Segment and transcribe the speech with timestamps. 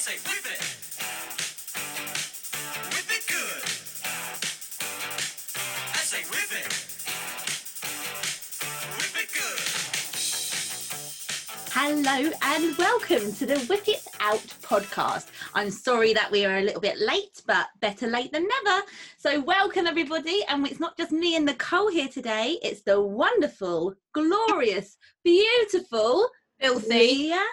[0.00, 0.60] say whip it.
[2.88, 3.62] Whip it good.
[5.92, 6.72] I say whip it.
[8.96, 9.60] Whip it good.
[11.74, 15.26] Hello and welcome to the Whip It Out podcast.
[15.52, 18.82] I'm sorry that we are a little bit late, but better late than never.
[19.18, 20.42] So, welcome everybody.
[20.48, 26.88] And it's not just me and Nicole here today, it's the wonderful, glorious, beautiful, Filthy.
[26.88, 27.46] Leah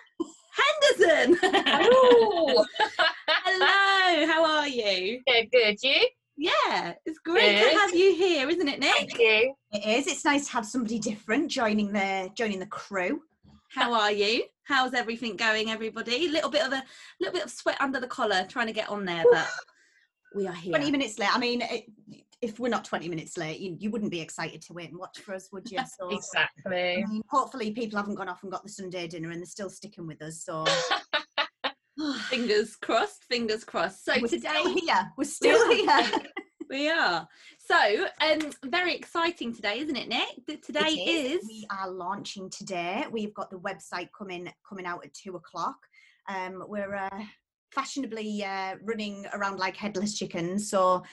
[0.57, 1.39] Henderson.
[1.85, 2.65] Ooh.
[3.27, 5.21] Hello, how are you?
[5.27, 5.77] yeah, good.
[5.81, 6.07] You?
[6.37, 7.71] Yeah, it's great Good.
[7.71, 8.93] to have you here, isn't it, Nick?
[8.93, 9.55] Thank you.
[9.71, 10.05] It is.
[10.07, 13.21] It's nice to have somebody different joining the joining the crew.
[13.73, 14.43] How are you?
[14.63, 16.27] How's everything going, everybody?
[16.27, 16.83] A little bit of a
[17.19, 19.47] little bit of sweat under the collar, trying to get on there, but
[20.35, 20.71] we are here.
[20.71, 21.35] Twenty minutes late.
[21.35, 21.85] I mean, it,
[22.41, 25.19] if we're not twenty minutes late, you, you wouldn't be excited to wait and watch
[25.19, 25.79] for us, would you?
[25.99, 27.03] So, Exactly.
[27.03, 29.69] I mean, hopefully, people haven't gone off and got the Sunday dinner and they're still
[29.69, 30.43] sticking with us.
[30.43, 30.65] So
[32.29, 35.11] fingers crossed fingers crossed so we're today still here.
[35.17, 36.11] We're still here.
[36.69, 37.27] we are
[37.59, 42.49] so um very exciting today isn't it nick that today It is, We are launching
[42.49, 43.05] today.
[43.09, 45.77] We've got the website coming coming out at two o'clock.
[46.29, 47.23] Um, we're uh,
[47.71, 50.69] fashionably uh, running around like headless chickens.
[50.69, 51.03] So,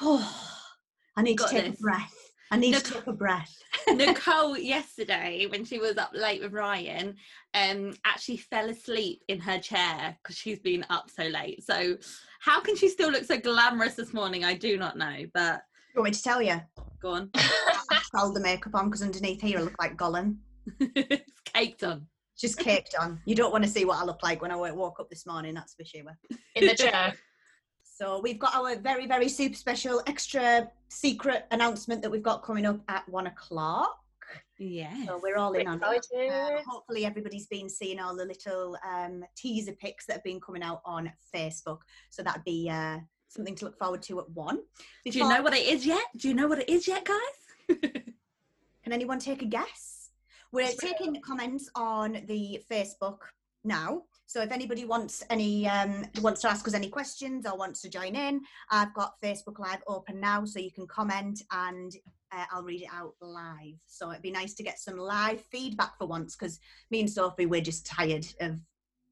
[0.00, 0.48] oh,
[1.16, 1.80] I need Got to take this.
[1.80, 2.14] a breath.
[2.50, 3.54] I need Look- to take a breath.
[3.94, 7.16] nicole yesterday when she was up late with ryan
[7.54, 11.96] um actually fell asleep in her chair because she's been up so late so
[12.40, 15.62] how can she still look so glamorous this morning i do not know but
[15.94, 16.60] You want me to tell you?
[17.00, 17.30] go on
[18.14, 20.36] Hold the makeup on because underneath here I look like Gollum.
[20.78, 22.06] it's caked on
[22.38, 23.20] Just caked on.
[23.24, 25.26] You don't want to see what I look like when I wa- woke up this
[25.26, 26.02] morning, that's for sure.
[26.54, 27.14] In the chair.
[27.94, 32.66] So we've got our very, very super special extra secret announcement that we've got coming
[32.66, 33.98] up at one o'clock.
[34.58, 35.84] yeah So we're all in on it.
[35.84, 36.64] Uh, Excited.
[36.66, 40.80] hopefully everybody's been seeing all the little um, teaser pics that have been coming out
[40.84, 41.80] on Facebook.
[42.10, 44.60] So that'd be uh, something to look forward to at one.
[45.04, 47.78] do you know what it is yet do you know what it is yet guys
[48.82, 50.10] Can anyone take a guess?
[50.50, 53.18] We're taking comments on the Facebook
[53.64, 54.02] now.
[54.26, 57.90] So if anybody wants any um, wants to ask us any questions or wants to
[57.90, 58.40] join in,
[58.70, 61.92] I've got Facebook Live open now, so you can comment and
[62.32, 63.74] uh, I'll read it out live.
[63.86, 66.58] So it'd be nice to get some live feedback for once, because
[66.90, 68.58] me and Sophie we're just tired of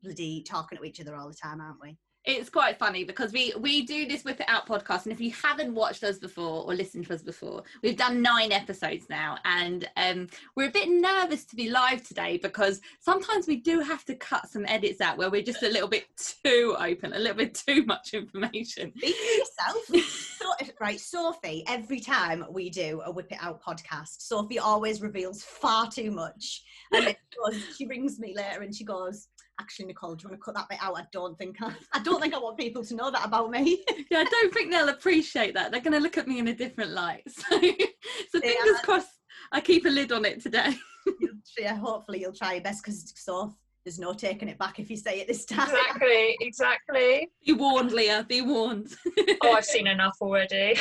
[0.02, 1.98] bloody talking to each other all the time, aren't we?
[2.24, 5.32] It's quite funny because we we do this Whip It Out podcast and if you
[5.32, 9.88] haven't watched us before or listened to us before we've done nine episodes now and
[9.96, 14.14] um we're a bit nervous to be live today because sometimes we do have to
[14.16, 16.04] cut some edits out where we're just a little bit
[16.44, 20.20] too open a little bit too much information Be yourself.
[20.80, 25.90] right, Sophie, every time we do a Whip It Out podcast, Sophie always reveals far
[25.90, 26.62] too much.
[26.92, 29.28] And then goes, she rings me later and she goes,
[29.60, 30.96] Actually, Nicole, do you want to cut that bit out?
[30.98, 33.84] I don't think I, I don't think I want people to know that about me.
[34.10, 36.54] yeah i don't think they'll appreciate that they're going to look at me in a
[36.54, 38.40] different light so so Yeah.
[38.40, 39.20] fingers crossed
[39.52, 40.72] i keep a lid on it today
[41.58, 43.54] yeah, hopefully you'll try your best because Soph,
[43.84, 45.68] there's no taking it back if you say it this time.
[45.68, 46.36] Exactly.
[46.40, 47.28] Exactly.
[47.46, 48.94] be warned leah be warned
[49.42, 50.76] Oh, I've seen enough already.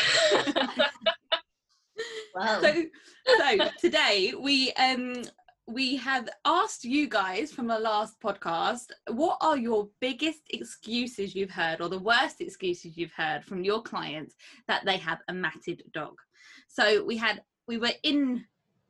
[2.34, 2.84] Well, so
[3.38, 5.24] so today we um
[5.70, 11.52] we have asked you guys from the last podcast what are your biggest excuses you've
[11.52, 14.36] heard or the worst excuses you've heard from your clients
[14.68, 16.16] that they have a matted dog?
[16.68, 18.46] So we had we were in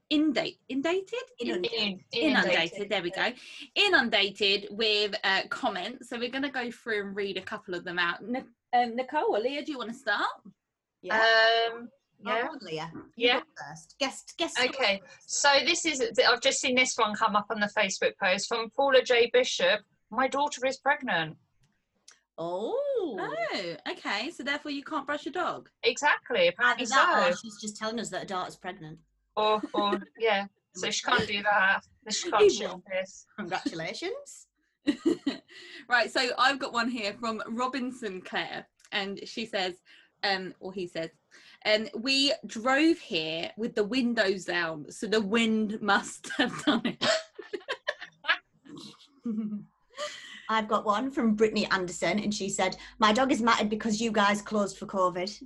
[0.10, 1.74] indate inundated Inundated.
[1.74, 3.32] In- inundated there we go.
[3.76, 4.68] Inundated.
[4.72, 6.10] With uh, comments.
[6.10, 8.24] So we're going to go through and read a couple of them out.
[8.24, 10.28] Nic- um, nicole or leah do you want to start?
[11.02, 11.24] Yeah.
[11.74, 11.90] Um,
[12.26, 12.42] yeah.
[12.42, 12.92] go on, Leah.
[13.16, 13.42] Yeah.
[13.58, 13.96] First.
[14.00, 14.60] Guest, guest.
[14.60, 18.48] Okay, so this is, I've just seen this one come up on the Facebook post
[18.48, 19.30] from Paula J.
[19.32, 19.82] Bishop.
[20.12, 21.38] My daughter is pregnant.
[22.42, 23.18] Oh.
[23.20, 27.40] oh okay so therefore you can't brush your dog Exactly, apparently Either that or so.
[27.42, 28.98] she's just telling us that her daughter's pregnant.
[29.36, 31.82] Or, or, yeah, so she can't do that.
[32.10, 33.26] She can't shit on this.
[33.38, 34.48] Congratulations.
[35.90, 39.76] right, so I've got one here from Robinson Clare, and she says,
[40.24, 41.10] um, or he says,
[41.66, 47.06] um, we drove here with the windows down, so the wind must have done it.
[50.52, 54.12] I've got one from Brittany Anderson, and she said, My dog is matted because you
[54.12, 55.44] guys closed for COVID.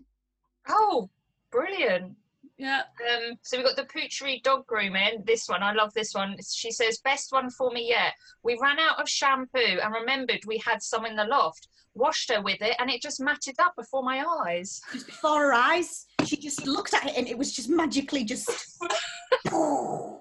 [0.69, 1.09] Oh,
[1.51, 2.15] brilliant.
[2.57, 2.81] Yeah.
[3.13, 5.23] Um, so we've got the Poochery dog grooming.
[5.25, 6.37] This one, I love this one.
[6.47, 8.13] She says, best one for me yet.
[8.43, 11.67] We ran out of shampoo and remembered we had some in the loft.
[11.95, 14.81] Washed her with it and it just matted up before my eyes.
[14.91, 18.49] Just before her eyes, she just looked at it and it was just magically just.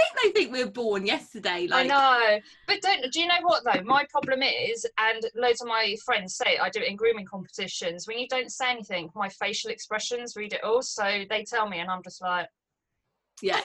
[0.00, 1.66] I think they think we were born yesterday.
[1.68, 3.12] Like, I know, but don't.
[3.12, 3.82] Do you know what though?
[3.82, 7.26] My problem is, and loads of my friends say it, I do it in grooming
[7.26, 8.06] competitions.
[8.06, 10.82] When you don't say anything, my facial expressions read it all.
[10.82, 12.46] So they tell me, and I'm just like,
[13.42, 13.60] yeah.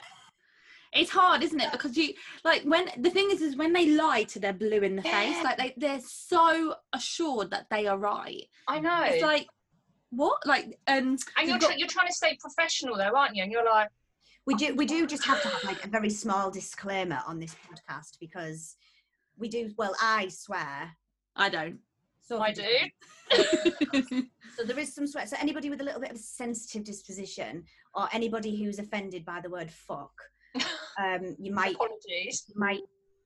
[0.92, 1.72] It's hard, isn't it?
[1.72, 4.96] Because you like when the thing is, is when they lie to their blue in
[4.96, 8.44] the face, like they they're so assured that they are right.
[8.66, 9.02] I know.
[9.02, 9.46] It's like
[10.10, 10.38] what?
[10.46, 13.42] Like um, and you're got- try- you're trying to stay professional though, aren't you?
[13.42, 13.88] And you're like,
[14.46, 17.54] We do we do just have to have like a very small disclaimer on this
[17.54, 18.76] podcast because
[19.36, 20.92] we do well, I swear.
[21.34, 21.78] I don't.
[22.22, 24.22] So I do.
[24.56, 25.26] So there is some swear.
[25.26, 27.64] So anybody with a little bit of a sensitive disposition
[27.94, 30.14] or anybody who's offended by the word fuck,
[30.98, 32.50] um, you might apologies.
[32.54, 32.80] might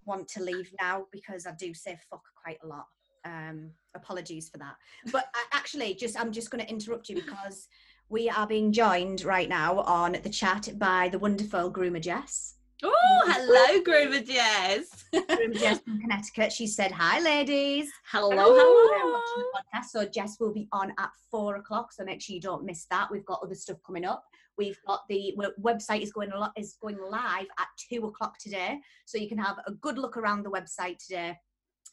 [0.06, 2.86] want to leave now because I do say fuck quite a lot.
[3.24, 4.74] Um, apologies for that.
[5.12, 7.68] But I, actually, just I'm just going to interrupt you because
[8.10, 12.56] we are being joined right now on the chat by the wonderful groomer Jess.
[12.82, 15.04] oh, hello, Groover Jess.
[15.14, 16.52] Groomer Jess from Connecticut.
[16.52, 19.20] She said, "Hi, ladies." hello, hello.
[19.36, 21.92] the podcast, so Jess will be on at four o'clock.
[21.92, 23.08] So make sure you don't miss that.
[23.12, 24.24] We've got other stuff coming up.
[24.58, 28.80] We've got the website is going a lot is going live at two o'clock today,
[29.04, 31.38] so you can have a good look around the website today.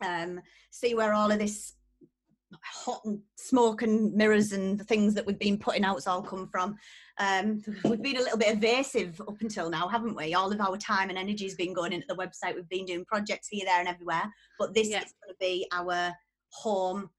[0.04, 0.42] Um,
[0.72, 1.74] see where all of this
[2.64, 6.22] hot and smoke and mirrors and the things that we've been putting out has all
[6.22, 6.76] come from.
[7.20, 10.34] Um, we've been a little bit evasive up until now, haven't we?
[10.34, 12.56] All of our time and energy has been going into the website.
[12.56, 14.32] We've been doing projects here, there, and everywhere.
[14.60, 15.00] But this Yeah.
[15.04, 16.14] is going to be our
[16.52, 17.10] home,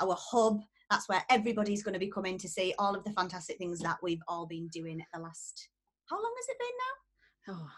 [0.00, 0.62] our hub.
[0.90, 3.98] That's where everybody's going to be coming to see all of the fantastic things that
[4.02, 5.68] we've all been doing the last.
[6.08, 7.62] How long has it been now?
[7.62, 7.70] Oh.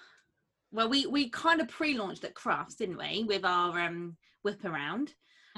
[0.73, 5.15] Well, we we kind of pre-launched at Crufts, didn't we, with our um whip around.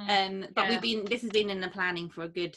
[0.09, 0.45] Mm.
[0.45, 0.71] Um, but Yeah.
[0.71, 2.57] we've been this has been in the planning for a good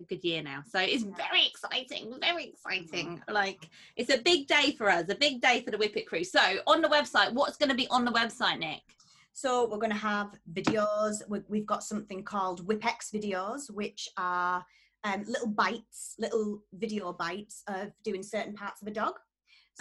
[0.00, 3.22] a good year now, so it's very exciting, very exciting.
[3.30, 6.22] Like it's a big day for us, a big day for the Whip It crew.
[6.22, 8.82] So on the website, what's going to be on the website, Nick?
[9.32, 11.22] So we're going to have videos.
[11.28, 14.64] we- We've got something called Whipex videos, which are
[15.04, 19.14] um, little bites, little video bites of doing certain parts of a dog.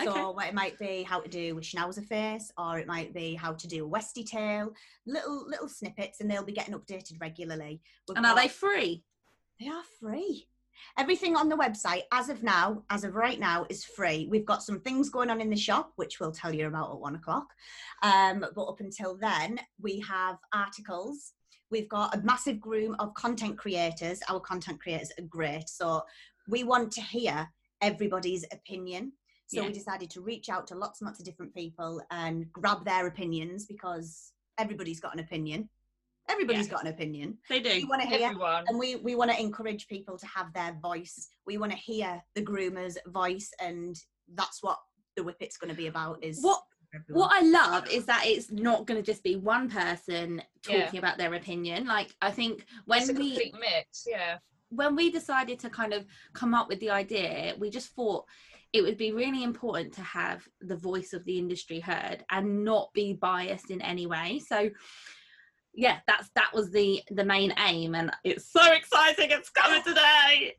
[0.01, 0.21] So Okay.
[0.25, 3.53] what it might be how to do a schnauzer face, or it might be how
[3.53, 4.73] to do a Westie tail.
[5.05, 7.81] Little little snippets, and they'll be getting updated regularly.
[8.07, 9.03] We've And are got- they free?
[9.59, 10.49] They are free.
[10.97, 14.27] Everything on the website, as of now, as of right now, is free.
[14.29, 16.99] We've got some things going on in the shop, which we'll tell you about at
[16.99, 17.53] one o'clock.
[18.03, 21.33] Um, but up until then, we have articles.
[21.71, 24.19] We've got a massive groom of content creators.
[24.27, 25.69] Our content creators are great.
[25.69, 26.03] So
[26.49, 27.49] we want to hear
[27.81, 29.13] everybody's opinion.
[29.47, 32.83] So we decided to reach out to lots and lots of different people and grab
[32.83, 35.69] their opinions because everybody's got an opinion.
[36.27, 36.71] Everybody's Yeah.
[36.73, 37.37] got an opinion.
[37.49, 37.87] They We do.
[37.87, 38.65] want to hear Everyone.
[38.67, 42.23] and we we want to encourage people to have their voice we want to hear
[42.33, 43.95] the groomer's voice and
[44.33, 44.79] that's what
[45.15, 46.63] the whippet's going to be about is What
[46.95, 47.19] everyone.
[47.29, 50.85] what I love is that it's not going to just be one person Yeah.
[50.85, 51.85] talking about their opinion.
[51.85, 54.07] Like I think when it's a we mix.
[54.07, 54.39] Yeah.
[54.69, 58.25] when we decided to kind of come up with the idea, we just thought
[58.75, 62.91] it would be really important to have the voice of the industry heard and not
[62.93, 64.41] be biased in any way.
[64.45, 64.69] So
[65.73, 70.55] yeah, that's that was the the main aim and it's so exciting it's coming today.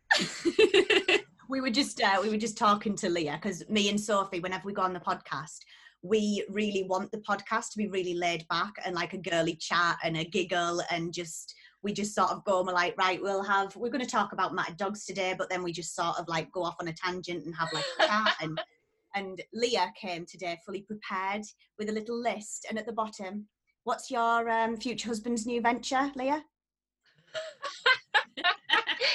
[1.51, 4.67] we were just uh, we were just talking to leah because me and sophie whenever
[4.67, 5.59] we go on the podcast
[6.03, 9.97] we really want the podcast to be really laid back and like a girly chat
[10.05, 11.55] and a giggle and just
[11.87, 14.33] we just sort of go and we're like right we'll have we're going to talk
[14.33, 16.93] about matted dogs today but then we just sort of like go off on a
[16.93, 18.61] tangent and have like a chat and
[19.15, 21.43] and leah came today fully prepared
[21.79, 23.47] with a little list and at the bottom
[23.85, 26.43] what's your um, future husband's new venture leah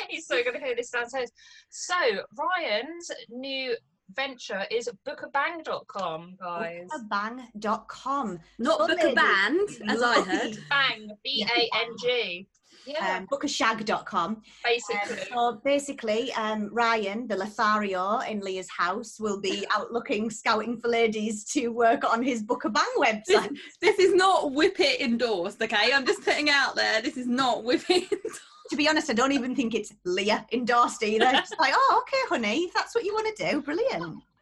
[0.09, 1.31] He's so going to hear this downstairs.
[1.69, 1.95] So,
[2.37, 3.75] Ryan's new
[4.15, 6.87] venture is bookabang.com, guys.
[7.09, 10.57] bang.com Not So book a ladies, band, as I heard.
[10.69, 12.47] Bang, B A N G.
[12.85, 14.29] Yeah, um, bookashag.com.
[14.29, 15.23] Um, basically.
[15.31, 20.87] so basically, um, Ryan, the Lothario in Leah's house, will be out looking, scouting for
[20.87, 23.55] ladies to work on his Book a Bang website.
[23.79, 25.91] This is not whip it endorsed, okay?
[25.93, 27.01] I'm just putting out there.
[27.01, 28.11] This is not whip it.
[28.11, 28.41] endorsed.
[28.71, 31.25] to be honest, I don't even think it's Leah endorsed either.
[31.33, 34.23] It's like, oh, okay, honey, if that's what you want to do, brilliant.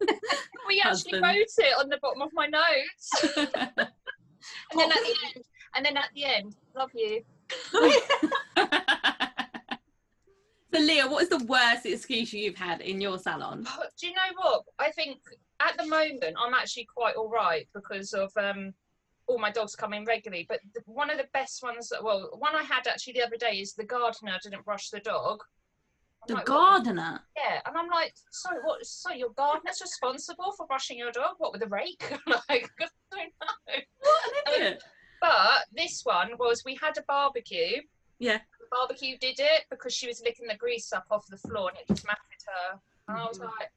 [0.68, 1.22] we actually husband.
[1.22, 3.36] wrote it on the bottom of my notes.
[3.36, 5.44] and then at the end,
[5.74, 7.22] and then at the end, love you.
[10.72, 13.66] So, Leah, what is the worst excuse you've had in your salon?
[13.98, 14.64] Do you know what?
[14.78, 15.18] I think
[15.60, 18.72] at the moment I'm actually quite all right because of um,
[19.26, 20.46] all my dogs come in regularly.
[20.48, 23.36] But the, one of the best ones, that, well, one I had actually the other
[23.36, 25.40] day is the gardener didn't brush the dog.
[26.22, 27.20] I'm The like, "What?" gardener.
[27.36, 28.84] Yeah, and I'm like, sorry, what?
[28.84, 31.36] So your gardener's responsible for brushing your dog?
[31.38, 32.02] What with a rake?
[32.26, 33.74] like, I don't know.
[34.00, 34.82] What an idiot.
[35.20, 37.82] But this one was we had a barbecue.
[38.18, 38.38] Yeah.
[38.58, 41.78] The barbecue did it because she was licking the grease up off the floor and
[41.78, 42.80] it just matted her.
[43.08, 43.44] And I was Mhm.
[43.46, 43.70] like,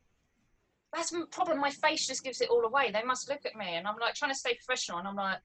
[0.93, 1.59] that's the problem.
[1.59, 2.91] My face just gives it all away.
[2.91, 5.39] They must look at me, and I'm like trying to stay professional, and I'm like,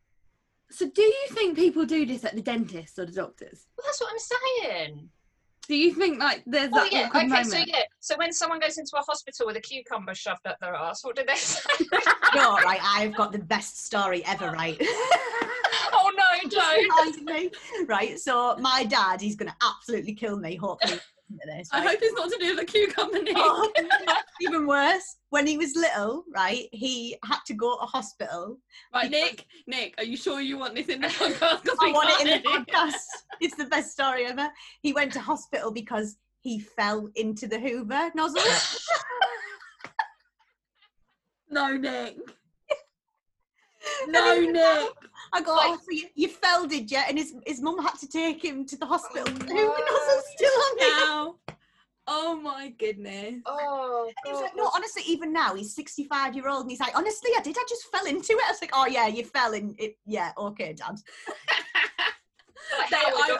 [0.70, 3.66] So, do you think people do this at the dentist or the doctors?
[3.76, 5.10] well, that's what I'm saying.
[5.66, 7.46] Do you think like there's Oh that yeah, awkward okay, moment?
[7.46, 10.74] so yeah, so when someone goes into a hospital with a cucumber shoved up their
[10.74, 11.60] ass, what do they say?
[12.34, 14.78] no, right, I've got the best story ever, right?
[16.52, 16.88] Just
[17.24, 17.24] don't.
[17.24, 17.50] me.
[17.86, 21.00] Right, so my dad, he's going to absolutely kill me, hopefully.
[21.44, 23.18] This, I hope it's not to do with the cucumber.
[23.36, 23.70] Oh,
[24.40, 28.58] even worse, when he was little, right, he had to go to hospital.
[28.94, 31.68] Right, Nick, Nick, are you sure you want this in the podcast?
[31.82, 32.94] I want it in the podcast.
[33.42, 34.48] It's the best story ever.
[34.80, 38.40] He went to hospital because he fell into the Hoover nozzle.
[41.50, 42.16] No, Nick.
[44.08, 44.90] No, Nick.
[45.32, 46.98] I got Like- oh, so you, you fell, did you?
[47.08, 49.24] And his, his mum had to take him to the hospital.
[49.28, 50.76] Oh, The Hoover nozzle's still on.
[50.78, 51.34] Now.
[52.10, 53.34] Oh my goodness.
[53.44, 56.80] Oh, And he was like, no, honestly, even now, he's 65 year old, and he's
[56.80, 58.42] like, honestly, I did, I just fell into it.
[58.46, 59.98] I was like, oh, yeah, you fell in it.
[60.06, 60.96] Yeah, okay, dad.
[62.78, 63.38] Like, They- I, your-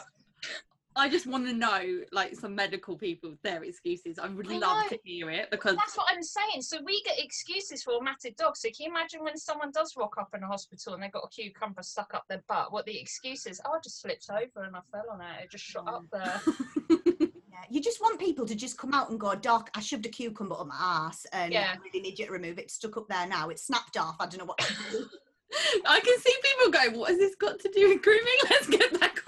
[0.98, 4.18] I just want to know, like, some medical people, their excuses.
[4.18, 4.88] I would I love know.
[4.90, 6.62] to hear it because That's what I'm saying.
[6.62, 8.60] So we get excuses for matted dogs.
[8.60, 11.24] So can you imagine when someone does rock up in a hospital and they've got
[11.24, 12.72] a cucumber stuck up their butt?
[12.72, 13.60] What the excuse is?
[13.64, 15.44] Oh, I just slipped over and I fell on it.
[15.44, 16.40] It just shot up there.
[17.50, 20.08] Yeah, you just want people to just come out and go, Doc, I shoved a
[20.10, 21.72] cucumber up my ass and Yeah.
[21.74, 22.64] I really need you to remove it.
[22.66, 23.48] It's stuck up there now.
[23.48, 24.16] It's snapped off.
[24.20, 25.06] I don't know what to do.
[25.88, 28.26] I can see people going, what has this got to do with grooming?
[28.50, 29.27] Let's get back on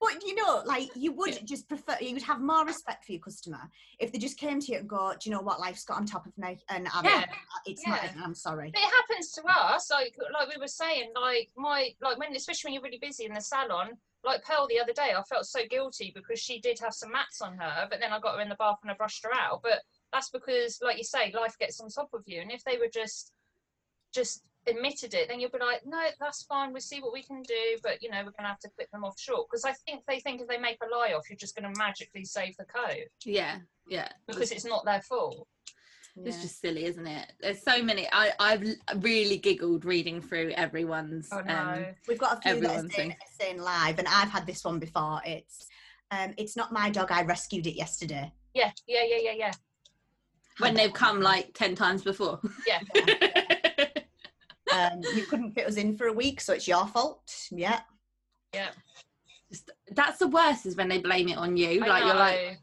[0.00, 1.42] But you know, like you would Yeah.
[1.44, 4.72] just prefer, you would have more respect for your customer if they just came to
[4.72, 5.60] you and go, Do you know what?
[5.60, 7.26] Life's got on top of me and I'm, Yeah,
[7.66, 8.00] it's not.
[8.24, 8.70] I'm sorry.
[8.72, 12.68] But it happens to us, like like we were saying, like my like when especially
[12.68, 13.98] when you're really busy in the salon.
[14.22, 17.40] Like Pearl the other day, I felt so guilty because she did have some mats
[17.40, 19.62] on her, but then I got her in the bath and I brushed her out.
[19.62, 19.80] But
[20.12, 22.90] that's because, like you say, life gets on top of you, and if they were
[22.92, 23.32] just
[24.12, 26.72] just admitted it, then you'll be like, no, that's fine.
[26.72, 29.04] We'll see what we can do, but you know, we're gonna have to clip them
[29.04, 31.54] off short because I think they think if they make a lie off, you're just
[31.56, 34.08] gonna magically save the coat Yeah, yeah.
[34.26, 35.46] because it's not their fault.
[36.16, 36.42] It's Yeah.
[36.42, 37.32] just silly, isn't it?
[37.40, 38.06] There's so many.
[38.12, 38.64] I, I've
[38.96, 41.28] really giggled reading through everyone's.
[41.32, 41.54] Oh no.
[41.56, 44.44] um, We've got a few that are everyone's saying, are saying live, and I've had
[44.46, 45.20] this one before.
[45.24, 45.66] It's
[46.10, 47.12] um, it's not my dog.
[47.12, 48.32] I rescued it yesterday.
[48.54, 49.52] yeah, yeah, yeah, yeah, yeah.
[50.58, 52.40] when they've come like 10 times before.
[52.66, 52.80] Yeah.
[54.80, 57.48] Um, you couldn't fit us in for a week, so it's your fault.
[57.50, 57.80] Yeah.
[59.50, 61.82] Just- that's the worst is when they blame it on you.
[61.84, 62.58] I like you're like.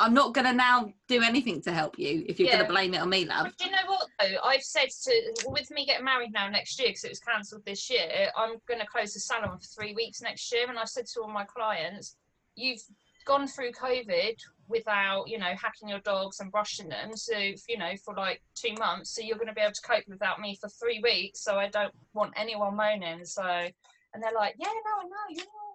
[0.00, 2.56] I'm not gonna now do anything to help you if you're Yeah.
[2.56, 3.44] gonna blame it on me, love.
[3.44, 4.40] But do you know what though?
[4.42, 7.88] I've said to with me getting married now next year because it was cancelled this
[7.88, 8.32] year.
[8.36, 11.20] I'm going to close the salon for three weeks next year, and I've said to
[11.20, 12.16] all my clients,
[12.56, 12.82] "You've
[13.24, 14.36] gone through COVID
[14.68, 17.16] without, you know, hacking your dogs and brushing them.
[17.16, 20.04] So you know, for like two months, so you're going to be able to cope
[20.08, 21.42] without me for three weeks.
[21.42, 23.24] So I don't want anyone moaning.
[23.24, 25.72] So, and they're like, "Yeah, no, I know, you know."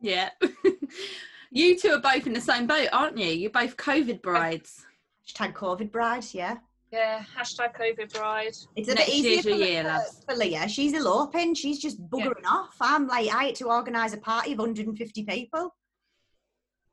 [0.00, 0.30] Yeah.
[1.50, 3.26] you two are both in the same boat, aren't you?
[3.28, 4.86] You're both COVID brides.
[5.28, 6.24] Hashtag COVID bride.
[6.32, 6.56] Yeah.
[6.92, 8.56] Yeah, hashtag COVID bride.
[8.74, 10.24] It's a Next bit easier year's for, your year, for- lads.
[10.28, 10.68] for Leah.
[10.68, 11.54] She's eloping.
[11.54, 12.74] She's just buggering off.
[12.80, 15.74] I'm like, I had to organise a party of 150 people.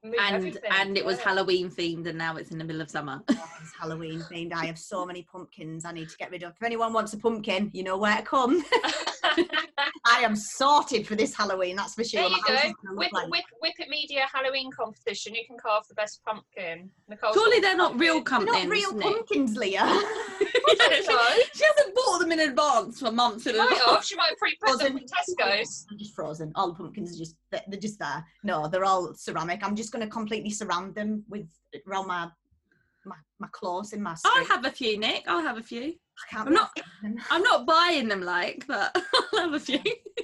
[0.04, 1.20] And and it was.
[1.20, 3.22] Halloween themed and now it's in the middle of summer.
[3.30, 4.54] Oh, it's Halloween themed.
[4.54, 6.54] I have so many pumpkins I need to get rid of.
[6.56, 8.64] If anyone wants a pumpkin, you know where to come.
[10.06, 12.22] I am sorted for this Halloween, that's for sure.
[12.22, 12.54] There you house go.
[12.56, 15.36] is gonna Whip, whip, whip it media Halloween competition.
[15.36, 16.90] You can carve the best pumpkin.
[17.08, 18.52] Nicole's Surely they're not real pumpkins.
[18.52, 20.02] They're not real pumpkins, Leah.
[20.68, 21.18] Yeah, she, so.
[21.54, 24.06] she hasn't bought them in advance for months in She might have.
[24.06, 24.98] She might have pre-put them Frozen.
[24.98, 25.86] from Tesco's.
[25.90, 26.52] They're just frozen.
[26.56, 28.26] All the pumpkins are just they're they're just there.
[28.44, 29.62] No, they're all ceramic.
[29.64, 31.48] I'm just going to completely surround them with
[31.88, 32.30] around my
[33.06, 35.24] my, my claws in my I'll have a few, Nick.
[35.28, 35.94] I'll have a few.
[36.18, 37.16] I can't I'm not- them.
[37.30, 38.96] I'm not buying them like, but
[39.34, 39.80] I'll have a few.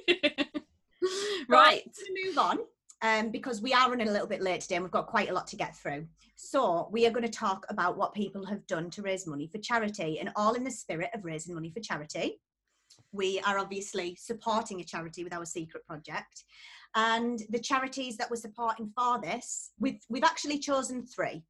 [1.49, 1.83] right.
[1.83, 2.59] to move on
[3.01, 5.33] um, because we are running a little bit late today and we've got quite a
[5.33, 6.07] lot to get through.
[6.35, 9.59] So, we are going to talk about what people have done to raise money for
[9.59, 12.39] charity and all in the spirit of raising money for charity.
[13.11, 16.43] We are obviously supporting a charity with our secret project.
[16.95, 21.43] And the charities that we're supporting for this, we've, we've actually chosen three.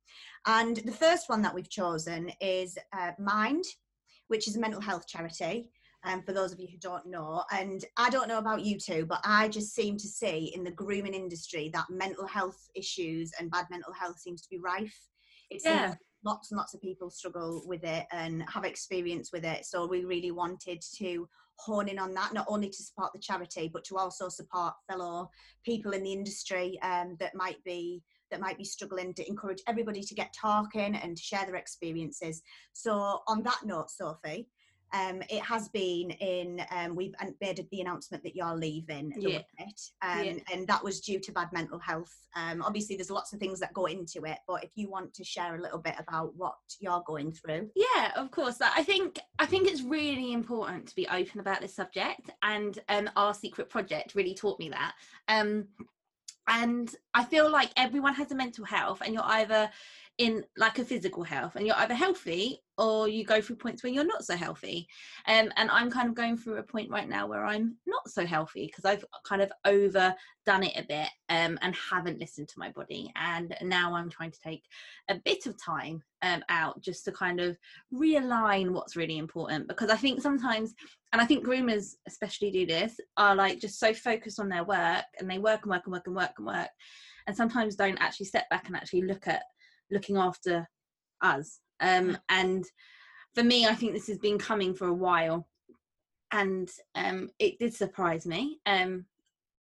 [0.46, 3.66] And the first one that we've chosen is uh, Mind,
[4.34, 5.70] which is a mental health charity.
[6.06, 7.44] um, for those of you who don't know.
[7.52, 10.72] And I don't know about you two, but I just seem to see in the
[10.72, 15.00] grooming industry that mental health issues and bad mental health seems to be rife.
[15.50, 15.96] It seems Yeah.
[16.26, 19.66] lots and lots of people struggle with it and have experience with it.
[19.66, 23.70] So we really wanted to hone in on that, not only to support the charity,
[23.72, 25.30] but to also support fellow
[25.64, 30.02] people in the industry um, that might be that might be struggling to encourage everybody
[30.02, 32.42] to get talking and to share their experiences.
[32.74, 34.48] So on that note, Sophie,
[34.92, 39.40] um, it has been in um, we've made the announcement that you're leaving Yeah.
[40.04, 40.34] Um, Yeah.
[40.52, 42.14] and that was due to bad mental health.
[42.36, 45.24] Um, obviously, there's lots of things that go into it, but if you want to
[45.24, 48.62] share a little bit about what you're going through, Yeah, of course.
[48.62, 53.10] I think I think it's really important to be open about this subject, and um,
[53.16, 54.94] our secret project really taught me that.
[56.48, 59.70] And I feel like everyone has a mental health, and you're either
[60.18, 63.92] in like a physical health, and you're either healthy or you go through points where
[63.92, 64.88] you're not so healthy.
[65.28, 68.26] Um, and I'm kind of going through a point right now where I'm not so
[68.26, 70.16] healthy because I've kind of overdone
[70.64, 73.12] it a bit um, and haven't listened to my body.
[73.16, 74.64] And now I'm trying to take
[75.10, 77.58] a bit of time um, out just to kind of
[77.94, 80.74] realign what's really important because I think sometimes,
[81.12, 85.06] and I think groomers especially do this, are like just so focused on their work
[85.20, 86.70] and they work and work and work and work and work,
[87.28, 89.44] and sometimes don't actually step back and actually look at
[89.94, 90.68] looking after
[91.22, 91.60] us.
[91.80, 92.66] Um, and
[93.36, 95.48] for me, I think this has been coming for a while,
[96.32, 98.60] and um, it did surprise me.
[98.66, 99.06] Um,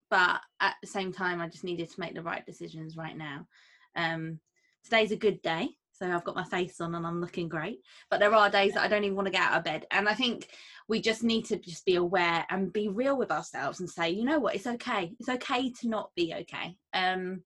[0.10, 3.48] but at the same time, I just needed to make the right decisions right now.
[3.96, 4.40] Um,
[4.84, 5.70] today's a good day
[6.02, 7.80] so i've got my face on and i'm looking great.
[8.10, 9.86] But there are days that i don't even want to get out of bed.
[9.92, 10.50] And i think
[10.88, 14.26] we just need to just be aware and be real with ourselves and say you
[14.26, 14.56] know what?
[14.56, 15.14] It's okay.
[15.20, 16.76] It's okay to not be okay.
[16.94, 17.44] Um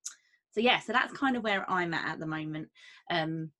[0.55, 2.69] so yeah so that's kind of where i'm at at the moment
[3.11, 3.51] um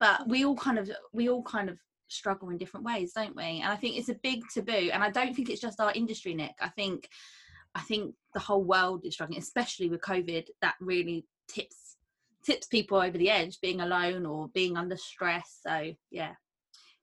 [0.00, 1.78] but we all kind of we all kind of
[2.08, 5.10] struggle in different ways don't we and i think it's a big taboo and i
[5.10, 7.08] don't think it's just our industry nick i think
[7.74, 11.96] i think the whole world is struggling especially with covid that really tips
[12.44, 16.34] tips people over the edge being alone or being under stress so yeah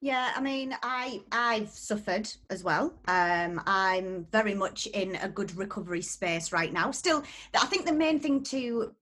[0.03, 2.93] Yeah, I mean, I I've suffered as well.
[3.07, 6.91] Um, I'm very much in a good recovery space right now.
[6.91, 7.23] Still,
[7.57, 8.93] I think the main thing to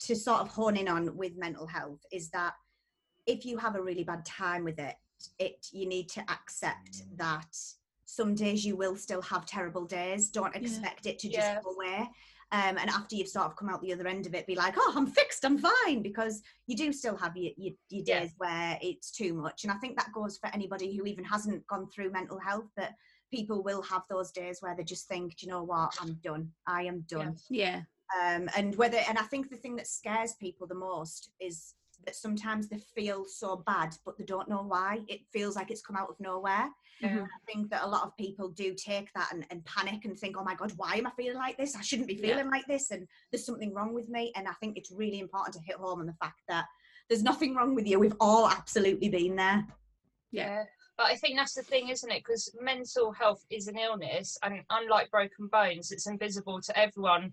[0.00, 2.54] to sort of hone in on with mental health is that
[3.26, 4.94] if you have a really bad time with it,
[5.38, 7.56] it you need to accept that
[8.04, 10.30] some days you will still have terrible days.
[10.30, 10.60] Don't Yeah.
[10.62, 11.60] expect it to just Yeah.
[11.62, 12.08] go away.
[12.50, 14.74] Um, and after you've sort of come out the other end of it, be like,
[14.78, 18.20] oh, I'm fixed, I'm fine, because you do still have your, your, your Yeah.
[18.20, 19.64] days where it's too much.
[19.64, 22.94] And I think that goes for anybody who even hasn't gone through mental health, that
[23.30, 26.50] people will have those days where they just think, "Do you know what, I'm done.
[26.66, 27.36] I am done.
[27.50, 27.82] yeah
[28.16, 31.74] Um, and whether, and I think the thing that scares people the most is
[32.06, 35.00] that sometimes they feel so bad, but they don't know why.
[35.08, 36.70] It feels like it's come out of nowhere.
[37.00, 37.22] Yeah.
[37.22, 40.36] I think that a lot of people do take that and, and panic and think,
[40.38, 41.76] oh my God, why am I feeling like this?
[41.76, 42.36] I shouldn't be Yeah.
[42.36, 42.90] feeling like this.
[42.90, 44.32] And there's something wrong with me.
[44.36, 46.66] And I think it's really important to hit home on the fact that
[47.08, 47.98] there's nothing wrong with you.
[47.98, 49.66] We've all absolutely been there.
[50.30, 50.64] Yeah.
[50.96, 52.24] But I think that's the thing, isn't it?
[52.24, 57.32] Because mental health is an illness, and unlike broken bones, it's invisible to everyone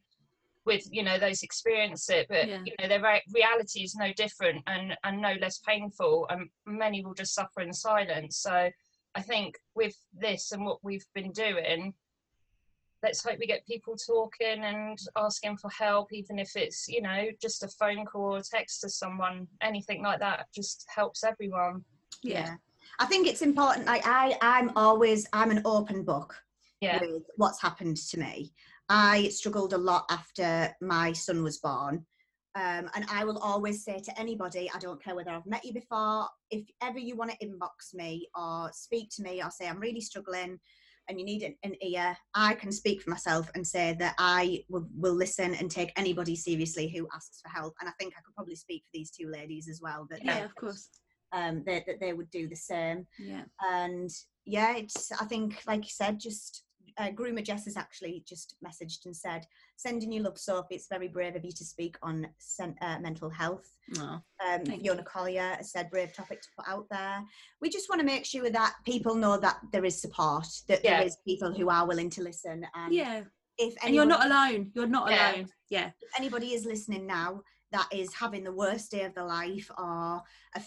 [0.66, 2.62] with you know those experience it but Yeah.
[2.66, 7.04] you know their re- reality is no different and and no less painful and many
[7.04, 8.70] will just suffer in silence so
[9.16, 11.94] i think with this and what we've been doing
[13.04, 17.26] let's hope we get people talking and asking for help even if it's you know
[17.42, 21.84] just a phone call or text to someone anything like that just helps everyone
[22.24, 22.56] yeah
[23.00, 23.88] I think it's important.
[23.88, 26.34] Like I, I'm always, I'm an open book.
[26.80, 28.54] yeah with what's happened to me.
[28.90, 32.06] I struggled a lot after my son was born.
[32.56, 35.74] Um, and I will always say to anybody, I don't care whether I've met you
[35.74, 39.80] before, if ever you want to inbox me or speak to me or say, I'm
[39.80, 40.58] really struggling
[41.10, 44.64] and you need an, an ear, I can speak for myself and say that I
[44.70, 47.76] will, will listen and take anybody seriously who asks for help.
[47.82, 50.46] And I think I could probably speak for these two ladies as well, that, yeah
[50.46, 50.90] of course
[51.34, 54.10] um, that, that they would do the same yeah and
[54.46, 56.65] yeah it's i think like you said just
[56.98, 59.46] uh, groomer jess has actually just messaged and said
[59.76, 63.30] sending you love sophie it's very brave of you to speak on sen- uh, mental
[63.30, 63.70] health
[64.00, 65.04] oh, um, fiona you.
[65.04, 67.24] collier has said brave topic to put out there
[67.62, 70.98] we just want to make sure that people know that there is support that Yeah.
[70.98, 73.22] there is people who are willing to listen and yeah
[73.58, 75.32] if and you're not alone you're not Yeah.
[75.32, 79.26] alone yeah if anybody is listening now that is having the worst day of their
[79.26, 80.24] life or are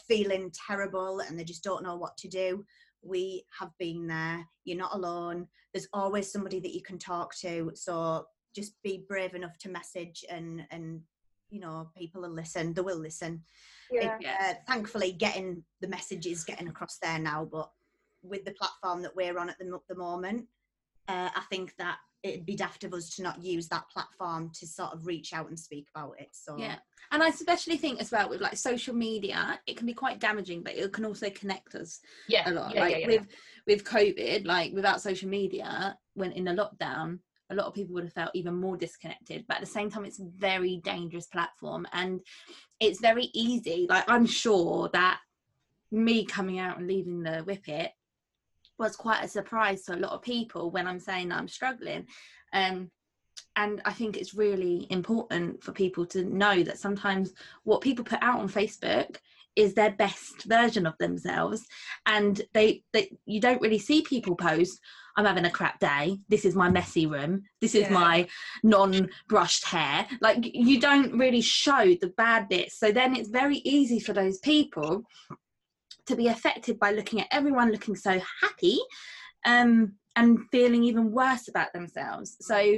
[0.08, 2.66] feeling terrible and they just don't know what to do,
[3.02, 4.46] we have been there.
[4.64, 5.46] You're not alone.
[5.72, 7.70] There's always somebody that you can talk to.
[7.74, 11.00] So just be brave enough to message and and
[11.50, 12.74] you know people will listen.
[12.74, 13.42] They will listen.
[13.90, 17.70] yeah It- uh, thankfully, getting the message is getting across there now, but
[18.22, 20.46] with the platform that we're on at the, the moment,
[21.06, 24.66] uh, I think that it'd be daft of us to not use that platform to
[24.66, 26.28] sort of reach out and speak about it.
[26.32, 26.76] So Yeah.
[27.12, 30.62] And I especially think as well with like social media, it can be quite damaging,
[30.62, 32.74] but it can also connect us Yeah, a lot.
[32.74, 33.06] yeah, like yeah, yeah.
[33.06, 33.26] with
[33.66, 38.04] with COVID, like without social media, when in a lockdown, a lot of people would
[38.04, 39.44] have felt even more disconnected.
[39.46, 42.20] But at the same time, it's a very dangerous platform, and
[42.80, 43.86] it's very easy.
[43.88, 45.20] Like I'm sure that
[45.90, 47.90] me coming out and leaving the whippet
[48.78, 52.06] was quite a surprise to a lot of people when I'm saying that I'm struggling.
[52.52, 52.90] Um,
[53.56, 57.32] and I think it's really important for people to know that sometimes
[57.64, 59.16] what people put out on Facebook
[59.56, 61.66] is their best version of themselves.
[62.06, 64.78] And they, they you don't really see people post
[65.16, 66.16] i'm having a crap day.
[66.28, 67.42] This is my messy room.
[67.60, 67.94] This is Yeah.
[67.94, 68.28] my
[68.62, 70.06] non-brushed hair.
[70.20, 72.78] Like you don't really show the bad bits.
[72.78, 75.02] So then it's very easy for those people
[76.08, 78.78] to be affected by looking at everyone looking so happy
[79.44, 82.76] um, and feeling even worse about themselves so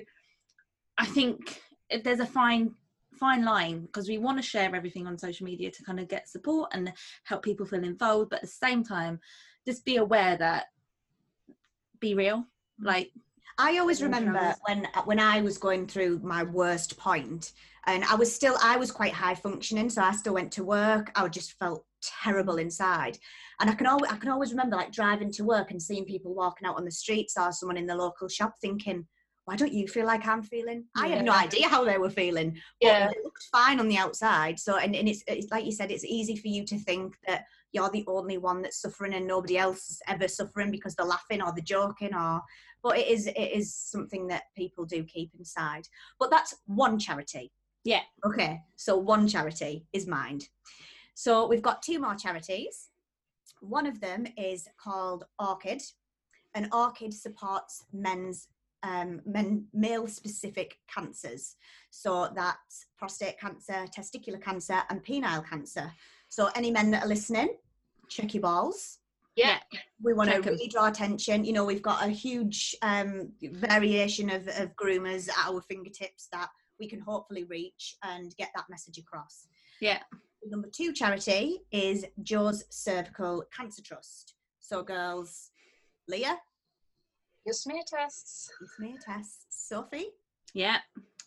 [0.99, 1.61] i think
[2.05, 2.75] there's a fine
[3.19, 6.29] fine line because we want to share everything on social media to kind of get
[6.29, 6.93] support and
[7.25, 9.19] help people feel involved but at the same time
[9.66, 10.66] just be aware that
[12.01, 12.45] be real
[12.81, 13.11] like
[13.59, 17.53] I always remember when when I was going through my worst point,
[17.85, 21.11] and I was still I was quite high functioning, so I still went to work.
[21.14, 23.18] I just felt terrible inside,
[23.60, 26.34] and I can always I can always remember like driving to work and seeing people
[26.34, 29.06] walking out on the streets or someone in the local shop, thinking,
[29.44, 32.52] "Why don't you feel like I'm feeling?" I had no idea how they were feeling,
[32.80, 33.10] but Yeah.
[33.10, 34.58] it looked fine on the outside.
[34.58, 37.44] So, and, and it's, it's like you said, it's easy for you to think that
[37.72, 41.42] you're the only one that's suffering and nobody else is ever suffering because they're laughing
[41.42, 42.42] or they're joking or
[42.82, 45.86] but it is it is something that people do keep inside
[46.18, 47.52] but that's one charity
[47.84, 48.00] Yeah.
[48.24, 50.48] okay so one charity is mind
[51.20, 52.88] so we've got two more charities
[53.61, 55.83] one of them is called orchid
[56.54, 58.48] and orchid supports men's
[58.83, 61.56] um, men, male specific cancers
[61.90, 65.92] so that's prostate cancer testicular cancer and penile cancer
[66.30, 67.50] so any men that are listening
[68.09, 69.00] check your balls
[69.37, 69.59] Yeah.
[70.02, 71.44] we want to really draw attention.
[71.44, 76.50] You know, we've got a huge um, variation of, of groomers at our fingertips that
[76.80, 79.46] we can hopefully reach and get that message across.
[79.80, 80.00] Yeah.
[80.42, 84.35] The number two charity is Jo's Cervical Cancer Trust.
[84.59, 85.50] So, girls,
[86.09, 86.38] Leah,
[87.44, 88.50] Your smear tests.
[88.61, 89.46] your smear tests.
[89.50, 90.07] Sophie,
[90.55, 90.79] yeah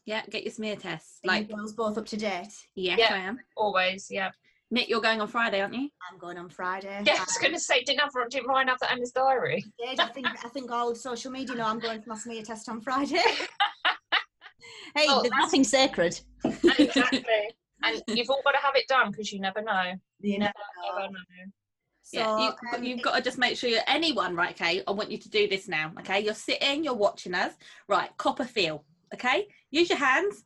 [0.05, 2.51] yeah get your smear tests are like you girls both up to date?
[2.75, 3.13] yes Yeah.
[3.13, 4.31] i am Always, yeah.
[4.69, 7.01] nick you're going on friday aren't you I'm going on Friday.
[7.05, 9.63] Yeah, I was going to say, didn't, have, didn't Ryan have that in his diary?
[9.81, 9.99] I did.
[10.01, 12.81] I think I think all social media know I'm going for my smear test on
[12.81, 13.21] Friday.
[14.95, 16.19] hey, Oh, there's nothing sacred.
[16.43, 17.23] exactly.
[17.83, 19.93] And you've all got to have it done because you never know.
[20.19, 20.99] You Never, know.
[20.99, 21.51] never know.
[22.05, 24.51] So, yeah, you, um, you've got to just make sure you're anyone, right?
[24.51, 25.91] Okay, I want you to do this now.
[25.99, 27.53] Okay, you're sitting, you're watching us,
[27.87, 28.09] right?
[28.17, 28.81] CoppaFeel.
[29.13, 30.43] Okay, use your hands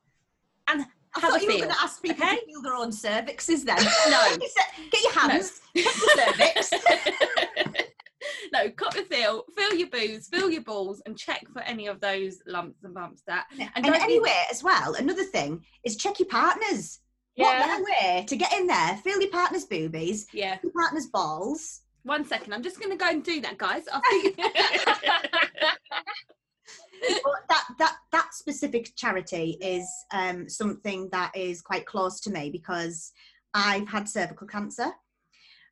[0.67, 2.35] and I have thought a you were going to ask people okay?
[2.35, 3.77] to feel their own cervixes then.
[4.09, 4.37] No.
[4.91, 6.71] Get your hands, check your cervix.
[8.53, 12.83] no, CoppaFeel, feel your boobs, feel your balls, and check for any of those lumps
[12.83, 13.23] and bumps.
[13.25, 16.99] That and don't anyway, as well, another thing is check your partners.
[17.37, 17.59] Yeah.
[17.59, 20.57] What better way to get in there, feel your partner's boobies, yeah.
[20.63, 21.81] your partner's balls.
[22.01, 23.83] One second, I'm just going to go and do that, guys.
[23.91, 24.33] I'll see you.
[27.23, 32.49] but that that that specific charity is um, something that is quite close to me
[32.49, 33.11] because
[33.53, 34.87] I've had cervical cancer,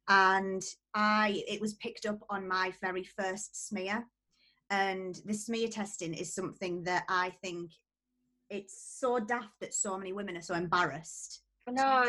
[0.07, 0.61] and
[0.93, 4.05] I it was picked up on my very first smear,
[4.69, 7.71] and the smear testing is something that I think
[8.51, 12.05] it's so daft that so many women are so embarrassed no,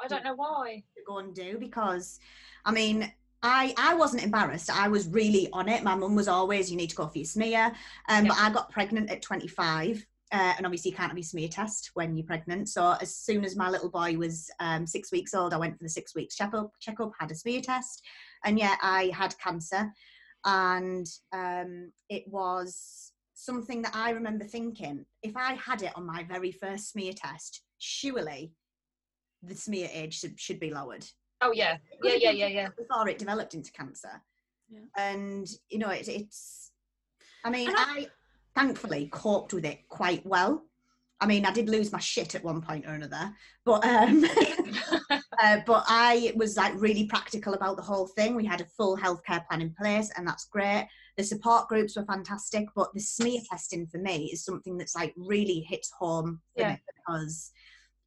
[0.00, 0.82] I don't know why.
[0.96, 2.18] to go and do because
[2.64, 3.12] I mean
[3.42, 4.70] I I wasn't embarrassed.
[4.70, 5.82] I was really on it.
[5.82, 7.72] My mum was always you need to go for your smear.
[8.08, 10.04] Um, but I got pregnant at 25.
[10.32, 12.68] Uh, and obviously you can't have your smear test when you're pregnant.
[12.68, 15.84] So as soon as my little boy was um, six weeks old, I went for
[15.84, 18.02] the six weeks checkup, checkup, had a smear test,
[18.44, 19.92] and yeah, I had cancer,
[20.44, 26.24] and um, it was something that I remember thinking, if I had it on my
[26.24, 28.52] very first smear test, surely
[29.46, 31.06] the smear age should, should be lowered
[31.40, 31.76] Oh, yeah.
[32.02, 32.68] Yeah, yeah, yeah, yeah.
[32.76, 34.22] before it developed into cancer.
[34.70, 34.80] Yeah.
[34.96, 36.70] And you know, it, it's.
[37.44, 38.06] I mean, And I,
[38.54, 40.64] thankfully coped with it quite well.
[41.20, 43.32] I mean, I did lose my shit at one point or another,
[43.64, 44.24] but um,
[45.10, 48.34] uh, but I was like really practical about the whole thing.
[48.34, 50.88] We had a full healthcare plan in place, and that's great.
[51.16, 55.12] The support groups were fantastic, but the smear testing for me is something that's like
[55.16, 56.72] really hits home for Yeah.
[56.72, 57.52] me because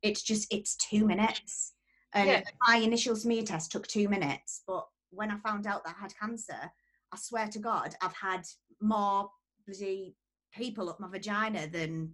[0.02, 1.74] it's just it's two minutes.
[2.14, 2.42] And Yeah.
[2.68, 6.14] my initial smear test took two minutes, but when I found out that I had
[6.20, 6.72] cancer,
[7.14, 8.44] I swear to God, I've had
[8.82, 9.30] more
[9.66, 10.16] bloody
[10.54, 12.14] people up my vagina than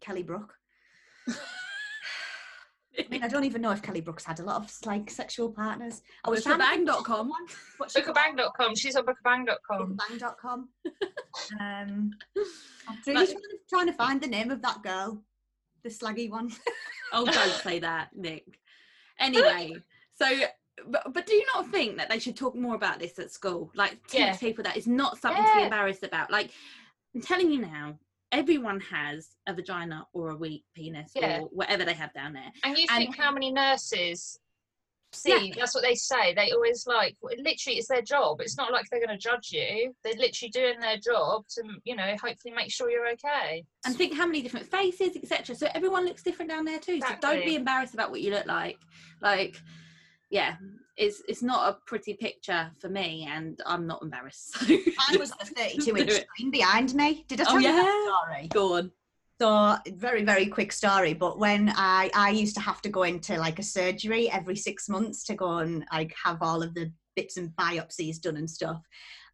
[0.00, 0.54] Kelly Brook.
[2.98, 5.52] I mean, I don't even know if Kelly Brooks had a lot of like sexual
[5.52, 6.00] partners.
[6.24, 7.28] I was trying to think of Bookabang.com.
[7.28, 7.46] one.
[7.76, 8.16] What's she called?
[8.16, 8.74] Bookabang.com.
[8.74, 9.96] She's on bookabang.com.
[9.98, 10.68] Bookabang.com.
[11.60, 12.10] um,
[12.88, 15.22] I'm really Like- trying, to, trying to find the name of that girl,
[15.86, 16.50] the slaggy one.
[17.12, 18.58] Oh, don't say that, Nick.
[19.18, 19.76] Anyway,
[20.14, 20.26] so
[20.88, 23.70] but, but do you not think that they should talk more about this at school?
[23.74, 24.36] Like teach Yeah.
[24.36, 26.30] people that it's not something to be embarrassed about.
[26.30, 26.50] Like
[27.14, 27.98] I'm telling you now,
[28.32, 31.40] everyone has a vagina or a wee penis Yeah.
[31.40, 32.52] or whatever they have down there.
[32.64, 34.38] And you And- think how many nurses
[35.16, 35.52] see?
[35.56, 36.34] That's what they say.
[36.34, 38.40] They always like, literally, it's their job.
[38.40, 39.94] It's not like they're going to judge you.
[40.04, 43.64] They're literally doing their job to, you know, hopefully make sure you're okay.
[43.84, 45.54] And think how many different faces, etc.
[45.54, 47.00] So everyone looks different down there too.
[47.00, 48.78] So don't be embarrassed about what you look like.
[49.20, 49.60] Like,
[50.30, 50.56] yeah,
[50.96, 54.58] it's it's not a pretty picture for me, and I'm not embarrassed.
[54.58, 54.76] So
[55.08, 57.24] I was the 32 inch Do screen behind me.
[57.28, 57.74] Did I oh, tell Oh, you yeah?
[57.74, 58.48] that story?
[58.48, 58.90] go on.
[59.40, 63.36] So very very quick story, but when I I used to have to go into
[63.38, 67.36] like a surgery every six months to go and like have all of the bits
[67.36, 68.82] and biopsies done and stuff.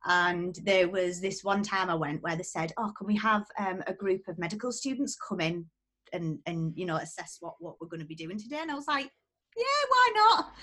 [0.05, 3.45] And there was this one time I went where they said, "Oh, can we have
[3.59, 5.67] um, a group of medical students come in
[6.13, 8.75] and and you know assess what what we're going to be doing today?" And I
[8.75, 9.11] was like,
[9.57, 10.55] "Yeah, why not?"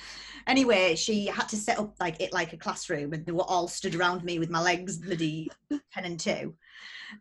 [0.48, 3.68] Anyway, she had to set up like it like a classroom, and they were all
[3.68, 5.50] stood around me with my legs bloody
[5.94, 6.56] ten and two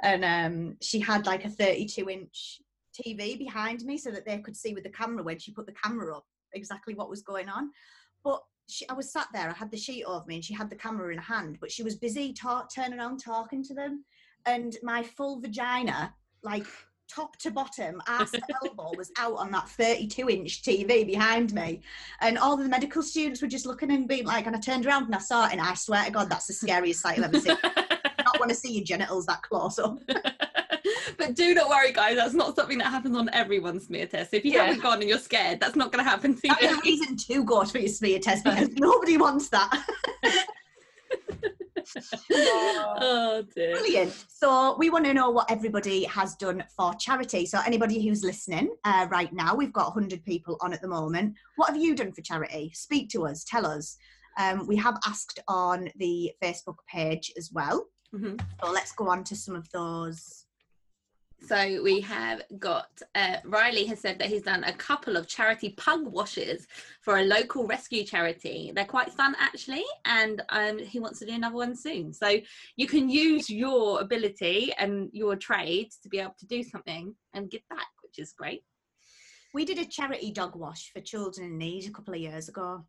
[0.02, 2.60] and um, she had like a 32 inch
[2.94, 5.72] TV behind me so that they could see with the camera when she put the
[5.72, 7.70] camera up exactly what was going on.
[8.24, 10.68] But she, I was sat there, I had the sheet over me, and she had
[10.68, 14.04] the camera in her hand, but she was busy talk, turning around talking to them,
[14.46, 16.66] and my full vagina, like
[17.08, 21.80] top to bottom, ass to elbow, was out on that 32 inch TV behind me,
[22.20, 25.04] and all the medical students were just looking and being like, and I turned around
[25.04, 27.40] and I saw it, and I swear to God, that's the scariest sight I've ever
[27.40, 27.56] seen.
[27.64, 29.98] I not want to see your genitals that close up.
[31.18, 32.16] but do not worry, guys.
[32.16, 34.34] That's not something that happens on everyone's smear test.
[34.34, 34.64] If you Yeah.
[34.66, 36.78] haven't gone and you're scared, that's not going to happen to That's you.
[36.78, 39.84] a reason to go for your smear test because nobody wants that.
[42.32, 43.72] oh dear.
[43.76, 44.24] Brilliant.
[44.28, 47.46] So we want to know what everybody has done for charity.
[47.46, 51.34] So anybody who's listening uh, right now, we've got 100 people on at the moment.
[51.56, 52.72] What have you done for charity?
[52.74, 53.44] Speak to us.
[53.44, 53.96] Tell us.
[54.38, 57.86] Um, we have asked on the Facebook page as well.
[58.14, 58.40] Mhm.
[58.62, 60.44] So let's go on to some of those.
[61.40, 65.70] So we have got uh, Riley has said that he's done a couple of charity
[65.76, 66.66] pug washes
[67.00, 68.72] for a local rescue charity.
[68.74, 72.12] They're quite fun actually, and um, he wants to do another one soon.
[72.12, 72.36] So
[72.76, 77.50] you can use your ability and your trade to be able to do something and
[77.50, 78.62] give back, which is great.
[79.54, 82.84] We did a charity dog wash for children in need a couple of years ago.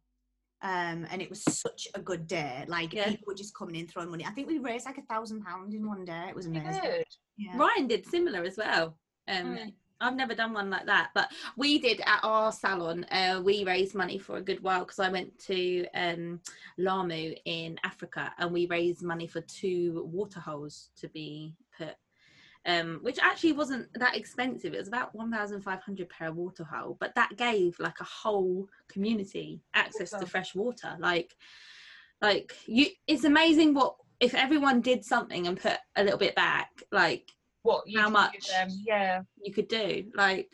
[0.61, 2.65] Um, and it was such a good day.
[2.67, 3.09] Like Yeah.
[3.09, 4.25] people were just coming in throwing money.
[4.25, 6.25] I think we raised like a thousand pounds in one day.
[6.29, 6.81] It was amazing.
[6.81, 7.05] Good.
[7.37, 7.57] Yeah.
[7.57, 8.97] Ryan did similar as well.
[9.27, 9.73] Um, Mm.
[10.01, 13.03] I've never done one like that, but we did at our salon.
[13.11, 16.39] Uh, we raised money for a good while because I went to um,
[16.77, 21.95] Lamu in Africa and we raised money for two water holes to be put,
[22.65, 24.73] um, which actually wasn't that expensive.
[24.73, 28.03] It was about one thousand five hundred per water hole, but that gave like a
[28.05, 30.95] whole community access to fresh water.
[30.99, 31.35] Like,
[32.21, 36.69] like you, it's amazing what if everyone did something and put a little bit back,
[36.91, 37.31] like
[37.63, 38.49] What How much?
[38.85, 39.21] Yeah.
[39.41, 40.05] you could do.
[40.13, 40.49] Like,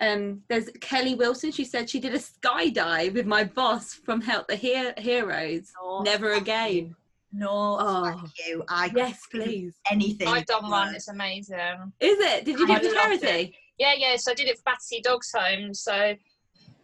[0.00, 1.52] um, there's Kelly Wilson.
[1.52, 5.72] She said she did a skydive with my boss from Help the He- Heroes.
[5.80, 6.96] No, Never again.
[7.32, 7.38] You.
[7.38, 8.04] No, Oh.
[8.04, 8.64] thank you.
[8.68, 9.74] I Yes, please.
[9.90, 10.28] Anything.
[10.28, 10.94] I've done one.
[10.94, 11.92] It's amazing.
[12.00, 12.44] Is it?
[12.44, 13.20] Did you do I it for loved it.
[13.22, 13.58] charity?
[13.78, 14.16] Yeah, yeah.
[14.16, 15.74] So I did it for Battersea Dogs Home.
[15.74, 16.14] So,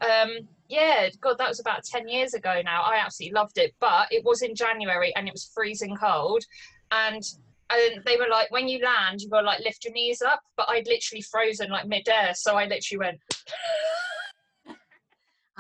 [0.00, 0.30] um,
[0.68, 2.82] yeah, God, that was about 10 years ago now.
[2.82, 3.74] I absolutely loved it.
[3.80, 6.42] But it was in January and it was freezing cold.
[6.90, 7.22] And
[7.70, 10.42] and they were like, when you land, you've got to like lift your knees up.
[10.58, 12.34] But I'd literally frozen like midair.
[12.34, 13.20] So I literally went,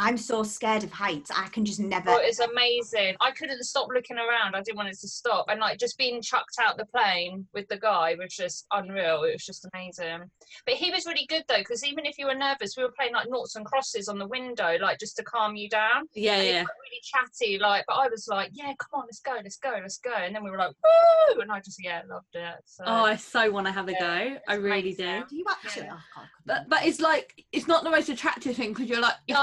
[0.02, 1.30] I'm so scared of heights.
[1.30, 2.10] I can just never.
[2.10, 3.14] oh, it's amazing.
[3.20, 4.54] I couldn't stop looking around.
[4.56, 5.46] I didn't want it to stop.
[5.48, 9.22] And like just being chucked out the plane with the guy was just unreal.
[9.24, 10.20] It was just amazing.
[10.66, 13.12] But he was really good though, because even if you were nervous, we were playing
[13.14, 16.08] like noughts and crosses on the window, like just to calm you down.
[16.14, 16.62] Yeah, And yeah.
[16.64, 19.78] got really chatty, like, but I was like, yeah, come on, let's go, let's go,
[19.80, 20.14] let's go.
[20.14, 21.40] And then we were like, woo!
[21.40, 22.54] And I just, yeah, loved it.
[22.64, 24.38] So, Oh, I so want to have a Yeah, go.
[24.48, 25.02] I it's really do.
[25.04, 25.24] amazing.
[25.30, 25.86] do you actually?
[25.86, 25.92] Yeah.
[25.94, 29.14] Oh, God, But but it's like it's not the most attractive thing because you're like
[29.28, 29.40] you no,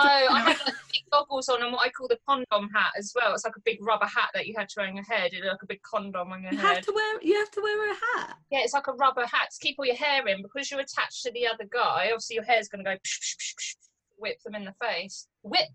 [0.50, 2.92] have to- I had like big goggles on and what I call the condom hat
[2.98, 3.34] as well.
[3.34, 5.34] It's like a big rubber hat that you had to wear on your head.
[5.34, 6.76] It like a big condom on your you head.
[6.78, 8.36] have to wear you have to wear a hat.
[8.52, 11.24] Yeah, it's like a rubber hat to keep all your hair in because you're attached
[11.24, 12.06] to the other guy.
[12.12, 12.98] Obviously, your hair's going to go
[14.18, 15.28] whip them in the face.
[15.44, 15.68] Whip.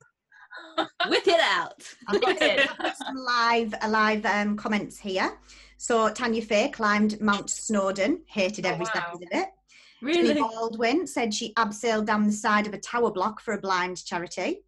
[1.09, 1.83] Whip it out.
[2.07, 2.41] I've got,
[2.81, 5.37] I've some live, uh, live um, comments here.
[5.79, 8.91] So Tanya Faye climbed Mount Snowdon, hated Oh, every wow.
[8.95, 9.49] second of it.
[10.05, 10.35] Really?
[10.35, 14.05] Tilly Baldwin said she abseiled down the side of a tower block for a blind
[14.05, 14.65] charity.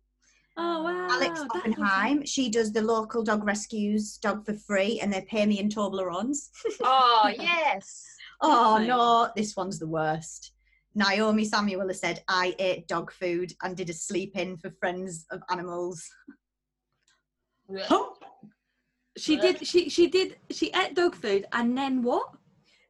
[0.57, 1.09] Oh wow.
[1.11, 5.21] Alex that was- Oppenheim, she does the local dog rescues dog for free and they
[5.29, 6.49] pay me in Toblerones.
[6.81, 8.05] Oh yes.
[8.43, 8.89] Oh Lovely.
[8.89, 10.53] no, this one's the worst.
[10.95, 15.27] Naomi Samuel has said, I ate dog food and did a sleep in for friends
[15.31, 16.03] of animals.
[19.19, 19.67] She did.
[19.67, 20.37] She she did.
[20.51, 22.29] She ate dog food and then what?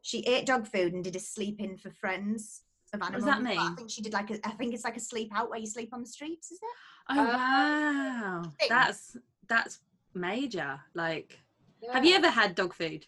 [0.07, 2.62] She ate dog food and did a sleep in for friends
[2.95, 3.25] of does animals.
[3.25, 5.51] that But I think she did like a, I think it's like a sleep out
[5.51, 6.69] where you sleep on the streets, is it?
[7.11, 8.42] Oh Uh, wow.
[8.69, 9.16] That's
[9.49, 9.81] that's
[10.14, 10.79] major.
[10.95, 11.40] Like,
[11.92, 13.05] have you ever had dog food?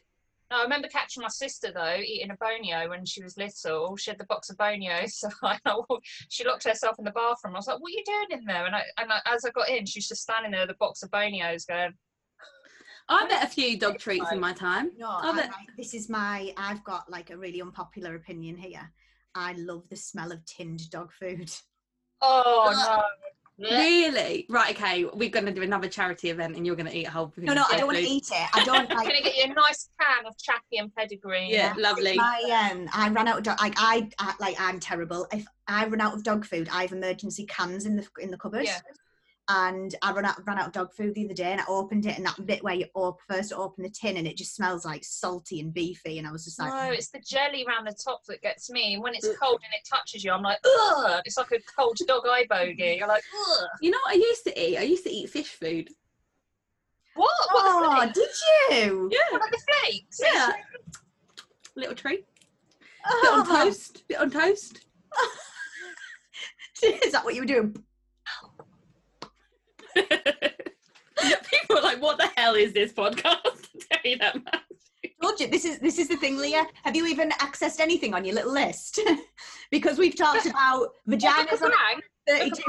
[0.51, 3.97] No, I remember catching my sister though eating a bonio when she was little.
[3.97, 5.57] She had the box of bonios, so I
[6.31, 7.55] she locked herself in the bathroom.
[7.55, 9.51] I was like, "What are you doing in there?" And I, and I, as I
[9.51, 11.93] got in, she's just standing there with a box of bonios, going,
[13.09, 14.90] I bet a few dog treats in my time.
[14.99, 15.47] No, I I, bet.
[15.47, 18.92] like- this is my, I've got like a really unpopular opinion here.
[19.35, 21.51] I love the smell of tinned dog food.
[22.21, 23.05] "Oh no."
[23.61, 24.47] Really?
[24.49, 24.75] Right.
[24.77, 25.05] Okay.
[25.05, 27.29] We're going to do another charity event, and you're going to eat a whole.
[27.29, 28.49] thing No, no, I don't want to eat it.
[28.55, 31.49] I don't I'm gonna get you a nice can of Chappie and pedigree.
[31.51, 32.16] Yeah, lovely.
[32.21, 33.61] I um, I ran out of dog.
[33.61, 35.27] Like I, I, like I'm terrible.
[35.33, 38.38] If I run out of dog food, I have emergency cans in the in the
[38.38, 38.64] cupboard.
[38.64, 38.79] Yeah.
[39.51, 42.05] And I ran out ran out of dog food the other day, and I opened
[42.05, 44.85] it, and that bit where you op- first open the tin, and it just smells
[44.85, 47.95] like salty and beefy, and I was just like, No, it's the jelly around the
[47.95, 48.93] top that gets me.
[48.95, 51.23] And when it's cold and it touches you, I'm like, ugh.
[51.25, 52.97] It's like a cold dog eye bogey.
[52.99, 53.67] You're like, ugh.
[53.81, 54.77] You know what I used to eat?
[54.77, 55.89] I used to eat fish food.
[57.15, 57.31] What?
[57.51, 58.29] What the oh, did
[58.85, 59.11] you?
[59.11, 59.19] Yeah.
[59.31, 60.21] What are the flakes?
[60.23, 60.53] Yeah.
[61.75, 62.27] Little treat.
[63.23, 63.65] Bit on Oh.
[63.65, 64.07] toast.
[64.09, 64.85] Bit on toast.
[66.83, 67.83] Is that what you were doing?
[69.94, 74.62] People are like, "What the hell is this podcast?" Tell you that much.
[75.22, 76.66] Told you this is this is the thing, Leah.
[76.85, 79.01] Have you even accessed anything on your little list?
[79.70, 82.01] because we've talked about vaginas on Bang.
[82.27, 82.62] 32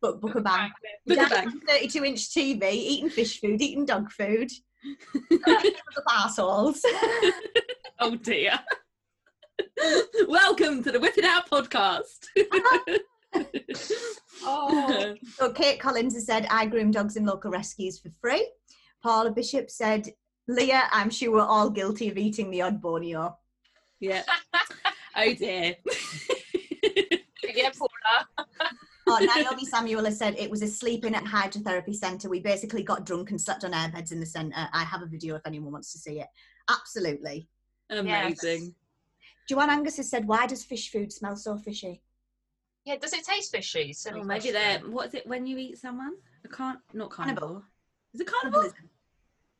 [0.00, 0.70] but book a bang.
[1.08, 1.46] Vaginas that.
[1.66, 4.50] 32 inch TV, eating fish food, eating dog food.
[5.48, 6.80] up arseholes.
[8.00, 8.58] Oh dear.
[10.28, 12.26] Welcome to the Whip It Out podcast.
[14.44, 15.14] Oh.
[15.34, 18.46] so Kate Collins has said, I groom dogs in local rescues for free.
[19.02, 20.08] Paula Bishop said,
[20.48, 23.34] Leah, I'm sure we're all guilty of eating the odd bonio.
[24.00, 24.22] yeah.
[25.16, 25.76] Oh dear.
[27.54, 28.48] yeah, Paula.
[29.06, 32.28] Oh, Naomi Samuel has said it was a sleeping at hydrotherapy centre.
[32.28, 34.68] We basically got drunk and slept on airbeds in the centre.
[34.72, 36.26] I have a video if anyone wants to see it.
[36.68, 37.48] Absolutely.
[37.90, 38.74] Amazing.
[39.48, 42.02] Joanne Angus has said, Why does fish food smell so fishy?
[42.84, 43.92] Yeah, does it taste fishy?
[43.92, 44.54] Silly Oh, maybe question.
[44.54, 46.14] they're what is it when you eat someone?
[46.44, 47.40] A can not carnivore.
[47.48, 47.64] Cannibal.
[48.12, 48.72] Is it carnivore?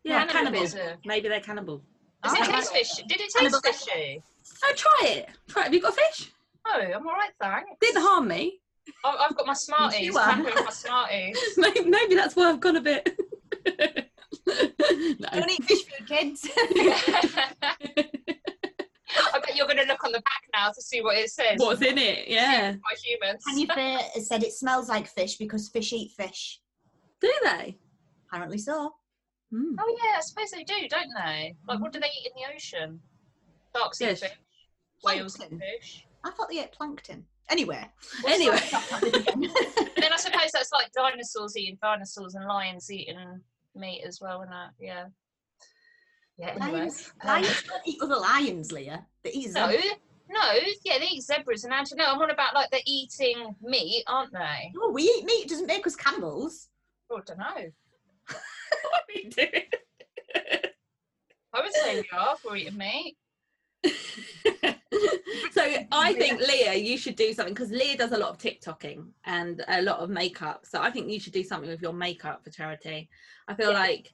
[0.02, 0.60] Yeah, cannibal.
[0.60, 0.98] Cannibalism.
[1.06, 1.82] Maybe they're cannibal.
[2.22, 2.52] Does it Oh.
[2.52, 3.02] taste fishy?
[3.04, 3.60] Did it taste Cannibal.
[3.60, 4.22] fishy?
[4.64, 5.28] Oh, try it.
[5.48, 5.64] Try it.
[5.64, 6.30] Have you got fish?
[6.66, 7.70] Oh, I'm all right, thanks.
[7.80, 8.60] Didn't harm me.
[9.04, 10.00] I- I've got my Smarties.
[10.00, 10.44] You I'm are.
[10.44, 11.38] happy with my Smarties.
[11.56, 13.18] Maybe, maybe that's why I've gone a bit.
[13.66, 15.28] no.
[15.32, 16.46] Don't eat fish food, kids.
[19.54, 21.58] I bet you're going to look on the back now to see what it says.
[21.58, 22.28] What's in it?
[22.28, 22.72] Yeah.
[22.72, 23.42] My humans.
[23.46, 26.60] Tanya Fair has said it smells like fish because fish eat fish.
[27.20, 27.78] Do they?
[28.28, 28.94] Apparently so.
[29.52, 29.74] Hmm.
[29.78, 31.54] Oh yeah, I suppose they do, don't they?
[31.68, 33.00] Like, what do they eat in the ocean?
[33.72, 34.20] Dark sea Yes.
[34.20, 34.32] fish,
[35.04, 36.06] whales, fish.
[36.24, 37.24] I thought they ate plankton.
[37.50, 37.86] Anyway.
[38.26, 38.58] Anyway.
[39.02, 43.40] then I suppose that's like dinosaurs eating dinosaurs and lions eating
[43.76, 44.70] meat as well, and that.
[44.80, 45.04] Yeah.
[46.36, 46.50] Yeah.
[46.60, 46.78] Anyway.
[46.80, 49.06] lions, lions don't eat other lions, Leah.
[49.22, 49.84] They eat No, zebras.
[50.28, 50.52] no,
[50.84, 51.98] yeah, they eat zebras and antelope.
[51.98, 54.72] No, I'm on about like they're eating meat, aren't they?
[54.74, 55.44] No, we eat meat.
[55.44, 56.68] It doesn't make us cannibals.
[57.10, 57.44] Oh, I don't know.
[58.28, 59.62] what are we doing?
[61.52, 62.36] I would say we are.
[62.36, 63.16] for eating meat.
[65.52, 69.06] so I think Leah, you should do something because Leah does a lot of TikToking
[69.24, 70.64] and a lot of makeup.
[70.66, 73.08] So I think you should do something with your makeup for charity.
[73.46, 73.78] I feel Yeah.
[73.78, 74.12] like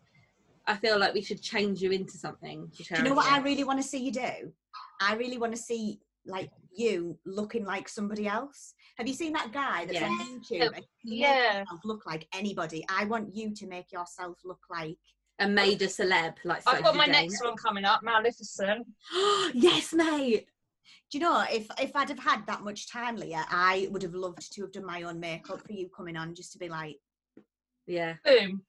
[0.66, 3.64] I feel like we should change you into something Do you know what I really
[3.64, 4.52] want to see you do?
[5.00, 8.74] I really want to see like you looking like somebody else.
[8.96, 10.74] Have you seen that guy that's on YouTube?
[10.76, 11.64] and he Yeah.
[11.84, 12.84] Look like anybody.
[12.88, 14.98] I want you to make yourself look like.
[15.38, 17.12] a major celeb like I've got my Jane.
[17.12, 18.86] next one coming up, Maleficent.
[19.54, 20.46] yes, mate.
[21.10, 24.14] Do you know if if I'd have had that much time, Leah, I would have
[24.14, 26.98] loved to have done my own makeup for you coming on, just to be like,
[27.86, 28.62] Yeah, Boom.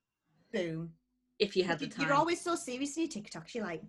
[0.54, 0.94] boom.
[1.42, 2.06] If you had the You- time.
[2.08, 3.54] You're always so serious in your TikToks.
[3.54, 3.82] You're like,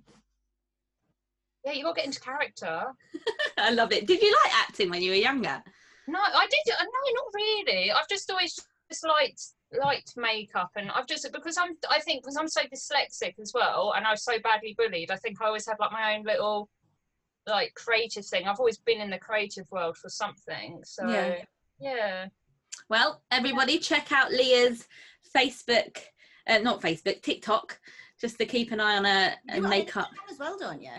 [1.65, 2.87] Yeah, you got to get into character.
[3.59, 4.07] I love it.
[4.07, 5.63] Did you like acting when you were younger?
[6.09, 6.75] No, I did.
[6.75, 7.93] uh, No, not really.
[7.93, 8.59] I've just always
[8.91, 9.43] just liked
[9.81, 13.95] liked makeup, and I've just because I'm I think because I'm so dyslexic as well,
[13.97, 15.11] and I was so badly bullied.
[15.13, 16.69] I think I always had like my own little
[17.47, 18.47] like creative thing.
[18.49, 20.81] I've always been in the creative world for something.
[20.85, 21.37] So Yeah.
[21.81, 22.27] yeah.
[22.89, 24.87] Well, everybody, check out Leah's
[25.35, 25.99] Facebook,
[26.49, 27.79] uh, not Facebook, TikTok,
[28.21, 30.07] just to keep an eye on a, You makeup.
[30.09, 30.91] Instagram as well, don't you?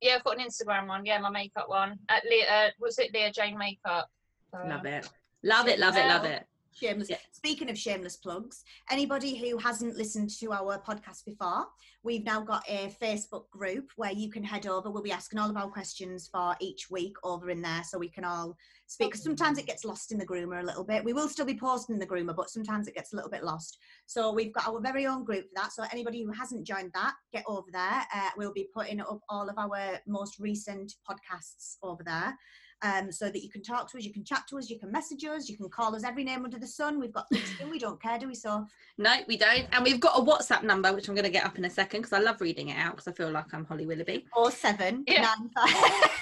[0.00, 1.04] Yeah, I've got an Instagram one.
[1.04, 1.98] Yeah, my makeup one.
[2.08, 4.08] At Leah, uh, was it Leah Jane Makeup?
[4.52, 5.08] So, Love it.
[5.42, 6.44] Love it, love it, love it.
[6.72, 7.10] Shameless.
[7.10, 7.16] Yeah.
[7.32, 11.66] Speaking of shameless plugs, anybody who hasn't listened to our podcast before,
[12.02, 14.90] we've now got a Facebook group where you can head over.
[14.90, 18.08] We'll be asking all of our questions for each week over in there so we
[18.08, 18.56] can all
[18.90, 19.12] speak.
[19.12, 21.04] 'Cause sometimes it gets lost in the groomer a little bit.
[21.04, 23.44] We will still be posting in the groomer, but sometimes it gets a little bit
[23.44, 23.78] lost.
[24.06, 25.72] So we've got our very own group for that.
[25.72, 28.02] So anybody who hasn't joined that, get over there.
[28.12, 32.36] Uh, we'll be putting up all of our most recent podcasts over there
[32.82, 34.90] um, so that you can talk to us, you can chat to us, you can
[34.90, 36.98] message us, you can call us every name under the sun.
[36.98, 37.26] We've got
[37.70, 38.34] we don't care, do we?
[38.34, 38.66] So
[38.98, 39.68] No, we don't.
[39.72, 42.00] And we've got a WhatsApp number, which I'm going to get up in a second
[42.02, 44.26] because I love reading it out because I feel like I'm Holly Willoughby.
[44.34, 45.22] or seven Yeah.
[45.22, 46.10] nine five.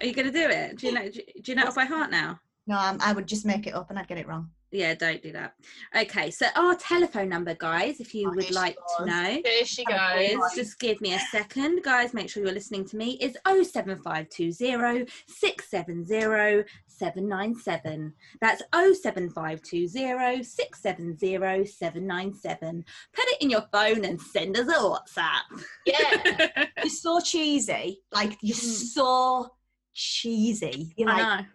[0.00, 0.76] Are you going to do it?
[0.78, 1.08] Do you know?
[1.08, 2.40] Do you know it off by heart now?
[2.66, 4.50] no, um, I would just make it up and I'd get it wrong.
[4.70, 5.54] Yeah, don't do that.
[5.96, 9.40] Okay, so our telephone number, guys, if you Oh, would here she like to know.
[9.42, 10.30] There she goes.
[10.30, 15.06] is just give me a second guys make sure you're listening to me is 07520
[15.26, 24.72] 670 797 that's 07520 670 797 put it in your phone and send us a
[24.74, 26.66] whatsapp Yeah.
[26.78, 28.00] You're so cheesy.
[28.12, 29.50] Like you're so
[29.94, 30.92] cheesy.
[30.96, 31.46] You're like, I know.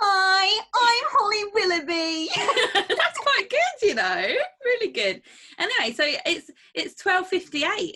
[0.00, 2.28] hi, I'm Holly Willoughby.
[2.96, 4.26] that's quite good you know
[4.64, 5.22] really good
[5.58, 7.94] anyway so it's it's 12.58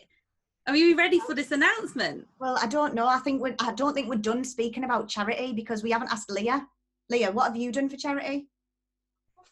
[0.68, 3.06] are you ready for this announcement well, I don't know.
[3.06, 6.30] I think we're, I don't think we're done speaking about charity because we haven't asked
[6.30, 6.66] Leah.
[7.08, 8.48] Leah, what have you done for charity?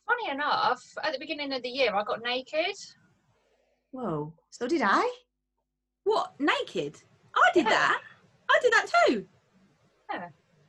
[0.09, 2.74] Funny enough, at the beginning of the year, I got naked.
[3.92, 4.32] Whoa.
[4.51, 5.09] So did I.
[6.05, 6.97] what naked
[7.36, 7.70] i did Yeah.
[7.70, 8.01] that
[8.51, 9.26] i did that too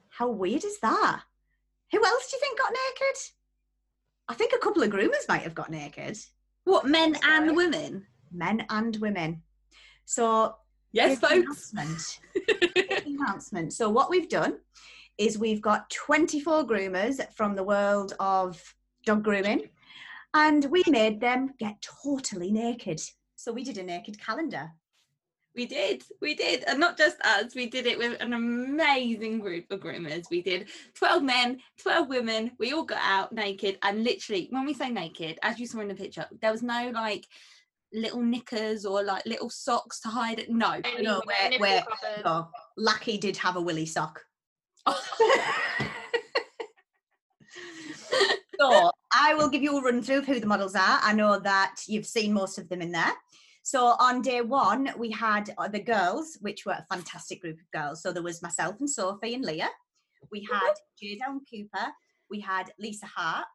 [0.09, 1.21] How weird is that?
[1.91, 3.21] Who else do you think got naked?
[4.27, 6.17] I think a couple of groomers might have got naked.
[6.63, 9.41] what men and women Men and women.
[10.05, 10.55] So
[10.91, 12.19] yes folks announcement.
[13.05, 13.73] Announcement.
[13.73, 14.57] So what we've done
[15.17, 18.61] is we've got 24 groomers from the world of
[19.05, 19.69] dog grooming
[20.33, 22.99] and we made them get totally naked.
[23.35, 24.71] So we did a naked calendar.
[25.55, 27.55] We did, we did, and not just us.
[27.55, 30.29] We did it with an amazing group of groomers.
[30.29, 32.51] We did twelve men, twelve women.
[32.59, 35.87] We all got out naked, and literally, when we say naked, as you saw in
[35.87, 37.25] the picture, there was no like
[37.93, 40.49] little knickers or like little socks to hide it.
[40.49, 41.83] No, Only No, nipple wait.
[41.87, 42.47] covered.
[42.77, 44.21] Lucky did have a willy sock.
[48.59, 50.99] So I will give you a run through of who the models are.
[51.01, 53.11] I know that you've seen most of them in there.
[53.65, 57.71] So on day one, we had uh, the girls, which were a fantastic group of
[57.71, 58.03] girls.
[58.03, 59.71] So there was myself and Sophie and Leah.
[60.31, 61.87] We had Jade Ellen Cooper.
[62.29, 63.47] We had Lisa Hart,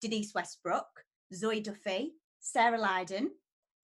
[0.00, 0.86] Denise Westbrook,
[1.34, 3.32] Zoe Duffy, Sarah Lydon.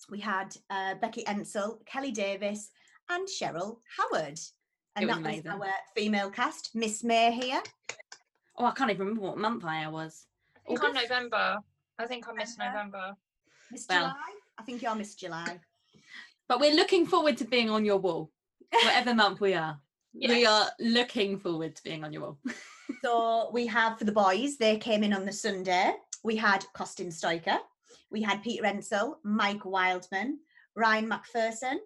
[0.08, 2.70] We had uh, Becky Ensel, Kelly Davis,
[3.10, 4.38] and Cheryl Howard.
[4.94, 5.58] And was that amazing.
[5.58, 6.76] was our female cast.
[6.76, 7.60] Miss May here.
[8.56, 10.26] oh, I can't even remember what month I was.
[10.56, 11.58] I think I'm November.
[11.98, 12.98] I think I missed November.
[12.98, 13.16] November.
[13.72, 14.10] Miss Well.
[14.10, 14.45] July.
[14.58, 15.60] I think you're Miss July.
[16.48, 18.30] But we're looking forward to being on your wall,
[18.72, 19.78] whatever month we are.
[20.14, 22.38] We are looking forward to being on your wall.
[23.02, 25.92] So we have for the boys, they came in on the Sunday.
[26.22, 27.58] We had Costin Stoiker,
[28.12, 30.38] we had Peter Ensel, Mike Wildman,
[30.76, 31.78] Ryan McPherson,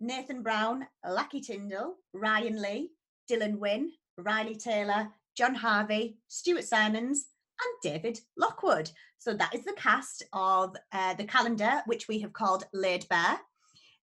[0.00, 2.90] Nathan Brown, Lucky Tyndall, Ryan Lee,
[3.30, 7.26] Dylan Wynn, Riley Taylor, John Harvey, Stuart Simons,
[7.62, 8.90] and David Lockwood.
[9.18, 13.38] So that is the cast of uh, the calendar, which we have called Laid Bare.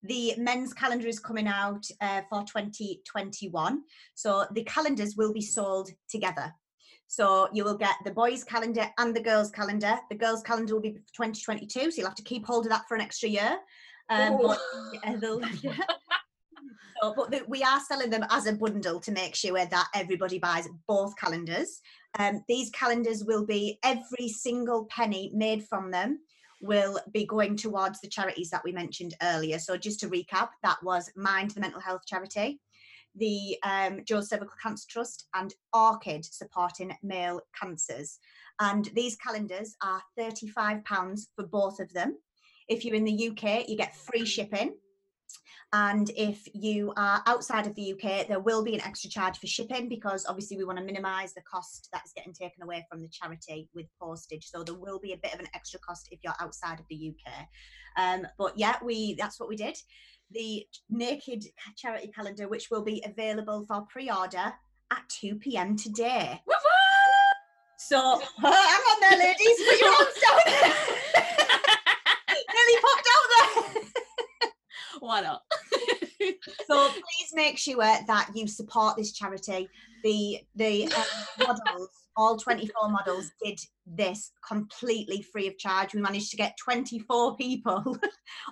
[0.03, 3.81] The men's calendar is coming out uh, for 2021.
[4.15, 6.53] So the calendars will be sold together.
[7.07, 9.99] So you will get the boys' calendar and the girls' calendar.
[10.09, 12.87] The girls' calendar will be for 2022, so you'll have to keep hold of that
[12.87, 13.57] for an extra year.
[14.09, 14.91] Um, but, uh,
[17.01, 20.67] So, but we are selling them as a bundle to make sure that everybody buys
[20.87, 21.81] both calendars.
[22.19, 26.19] Um, these calendars will be every single penny made from them
[26.63, 29.59] will be going towards the charities that we mentioned earlier.
[29.59, 32.61] So just to recap, that was Mind the Mental Health Charity,
[33.15, 38.17] the um, Jo's Cervical Cancer Trust, and Orchid supporting male cancers.
[38.61, 42.17] And these calendars are £35 for both of them.
[42.69, 44.75] If you're in the UK, you get free shipping.
[45.73, 49.47] And if you are outside of the UK, there will be an extra charge for
[49.47, 53.07] shipping because obviously we want to minimise the cost that's getting taken away from the
[53.07, 54.45] charity with postage.
[54.45, 57.11] So there will be a bit of an extra cost if you're outside of the
[57.15, 57.47] UK.
[57.97, 59.75] Um, but yeah, we that's what we did.
[60.29, 61.45] The Naked
[61.75, 64.53] charity calendar, which will be available for pre-order
[64.91, 65.75] at 2 p.m.
[65.75, 66.39] today.
[67.79, 70.53] So hang on there, ladies, put your arms down.
[72.53, 73.83] Nearly popped out there.
[74.99, 75.41] Why not?
[76.67, 79.69] So please make sure that you support this charity.
[80.03, 81.03] The the um,
[81.39, 85.93] models, all 24 models, did this completely free of charge.
[85.93, 87.97] We managed to get 24 people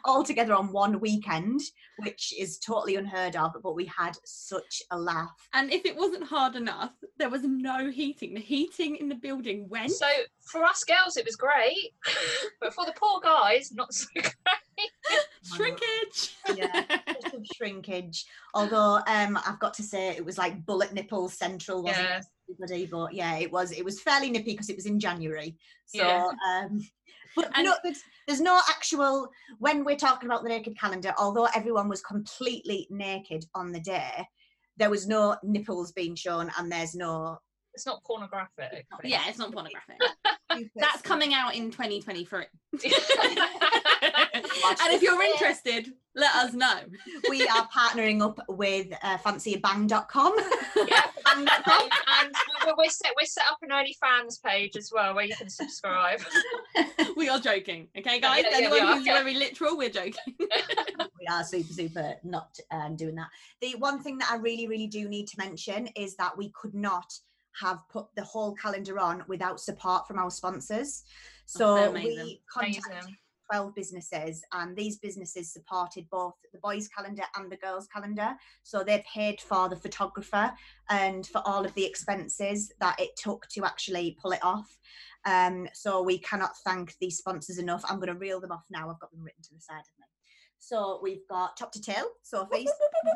[0.05, 1.61] all together on one weekend,
[1.99, 3.51] which is totally unheard of.
[3.63, 5.31] But we had such a laugh.
[5.53, 8.33] and if it wasn't hard enough, there was no heating.
[8.33, 9.91] The heating in the building went.
[9.91, 10.07] So
[10.51, 11.91] for us girls, it was great,
[12.61, 14.33] but for the poor guys, not so great.
[15.43, 16.35] Shrinkage.
[16.55, 16.85] Yeah.
[17.55, 18.25] Shrinkage.
[18.53, 22.17] Although um, I've got to say it was like bullet nipples central, wasn't Yeah.
[22.19, 22.25] it?
[22.51, 25.57] Everybody, but yeah, it was it was fairly nippy because it was in January.
[25.85, 26.27] So Yeah.
[26.63, 26.79] um
[27.35, 29.29] but And- no, there's, there's no actual
[29.59, 34.27] when we're talking about the naked calendar, although everyone was completely naked on the day,
[34.77, 37.37] there was no nipples being shown and there's no
[37.73, 38.85] It's not pornographic.
[39.03, 39.97] Yeah, it's not pornographic.
[40.75, 42.43] That's coming out in 2023.
[44.33, 44.41] yeah.
[44.83, 46.79] and if you're interested, let us know.
[47.29, 50.37] we are partnering up with uh, fancyabang.com.
[50.37, 55.35] and, and we're, we're set we're set up an OnlyFans page as well where you
[55.35, 56.19] can subscribe.
[57.15, 58.43] We are joking, okay, guys?
[58.49, 59.17] Yeah, yeah, we Anyone are, who's yeah.
[59.19, 60.35] very literal, we're joking.
[61.21, 63.27] we are super super not um, doing that
[63.61, 66.73] the one thing that i really really do need to mention is that we could
[66.73, 67.13] not
[67.59, 71.03] have put the whole calendar on without support from our sponsors
[71.45, 72.25] so amazing.
[72.25, 73.17] we contacted Amazing.
[73.51, 78.33] 12 businesses and these businesses supported both the boys calendar and the girls calendar.
[78.63, 80.53] So they paid for the photographer
[80.89, 84.77] and for all of the expenses that it took to actually pull it off.
[85.25, 87.83] Um, so we cannot thank these sponsors enough.
[87.89, 88.89] I'm going to reel them off now.
[88.89, 90.05] I've got them written to the side of me.
[90.59, 92.69] So we've got top to tail sophie's.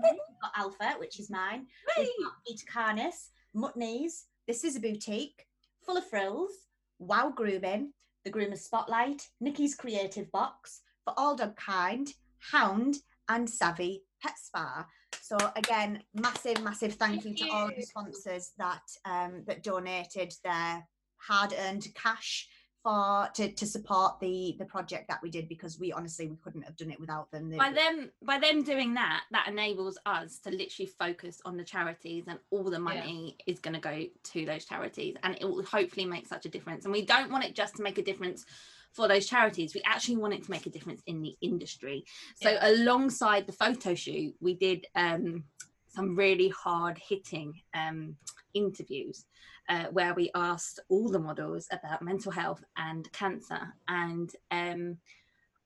[0.04, 1.68] We've got alpha which is mine.
[1.98, 5.46] We've got Peter Carnis, Mutneys, The Scissor Boutique,
[5.86, 6.52] Full of Frills,
[7.00, 7.94] Wow Grooming,
[8.26, 12.10] The Groomer Spotlight, Nikki's Creative Box, For All Dog Kind,
[12.52, 12.96] Hound,
[13.30, 14.86] and Savvy Pet Spa.
[15.22, 20.34] So again, massive, massive thank, Thank you to all the sponsors that um, that donated
[20.44, 20.86] their
[21.18, 22.48] hard-earned cash
[22.86, 26.62] for to, to support the the project that we did because we honestly we couldn't
[26.62, 27.50] have done it without them.
[27.50, 32.26] By them by them doing that that enables us to literally focus on the charities
[32.28, 36.06] and all the money is going to go to those charities and it will hopefully
[36.06, 38.46] make such a difference and we don't want it just to make a difference
[38.94, 42.06] for those charities we actually want it to make a difference in the industry
[42.36, 42.70] so Yeah.
[42.70, 45.44] alongside the photo shoot we did um,
[45.88, 48.16] some really hard hitting um,
[48.54, 49.26] interviews
[49.70, 54.98] uh, where we asked all the models about mental health and cancer and um,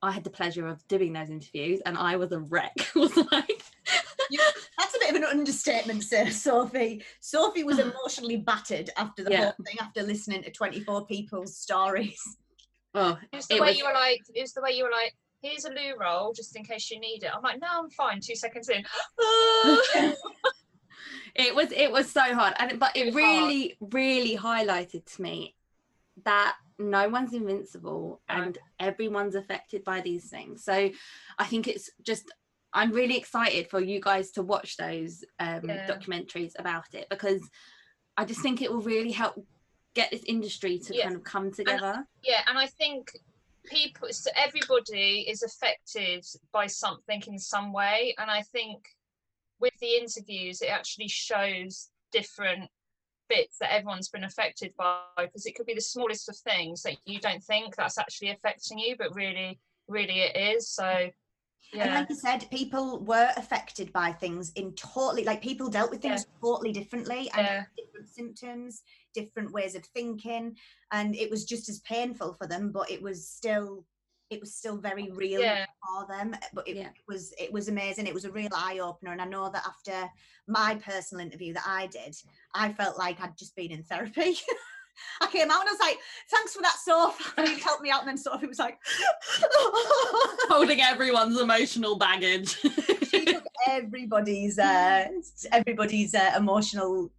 [0.02, 2.74] I had the pleasure of doing those interviews and I was a wreck.
[2.96, 3.64] was like,
[4.78, 7.04] That's a bit of an understatement, sir, Sophie.
[7.20, 9.44] Sophie was emotionally battered after the Yeah.
[9.44, 12.22] whole thing, after listening to 24 people's stories.
[12.96, 14.22] oh, It was the It way was- you were like.
[14.34, 15.14] It was the way you were like.
[15.42, 17.32] Here's a loo roll just in case you need it.
[17.34, 18.20] I'm like, no, I'm fine.
[18.22, 18.84] Two seconds in.
[21.36, 25.56] it was it was so hard and but It it really really highlighted to me
[26.24, 28.36] that no one's invincible No.
[28.36, 30.90] and everyone's affected by these things so
[31.38, 32.32] i think it's just
[32.74, 35.86] i'm really excited for you guys to watch those um, Yeah.
[35.88, 37.42] documentaries about it because
[38.18, 39.36] i just think it will really help
[39.96, 41.04] get this industry to Yeah.
[41.06, 43.12] kind of come together Yeah, and I think
[43.66, 48.88] people, so everybody is affected by something in some way, and I think
[49.60, 52.70] with the interviews, it actually shows different
[53.30, 56.96] bits that everyone's been affected by because it could be the smallest of things that
[57.06, 60.70] you don't think that's actually affecting you, but really, really it is.
[60.70, 61.10] So,
[61.72, 61.84] yeah.
[61.84, 66.02] And like you said, people were affected by things in totally, like people dealt with
[66.02, 67.66] things totally differently and Yeah.
[67.78, 68.82] different symptoms,
[69.14, 70.56] different ways of thinking.
[70.92, 73.86] And it was just as painful for them, but it was still.
[74.30, 75.66] It was still very real Yeah.
[75.88, 76.90] for them, but it Yeah.
[77.08, 78.06] was it was amazing.
[78.06, 80.10] It was a real eye opener, and I know that after
[80.48, 82.16] my personal interview that I did,
[82.54, 84.38] I felt like I'd just been in therapy.
[85.22, 85.98] I came out and I was like,
[86.30, 87.34] "Thanks for that, Soph.
[87.40, 88.78] You helped me out." And then Sophie was like,
[90.50, 92.56] holding everyone's emotional baggage
[93.10, 95.06] she took everybody's uh
[95.52, 97.12] everybody's uh, emotional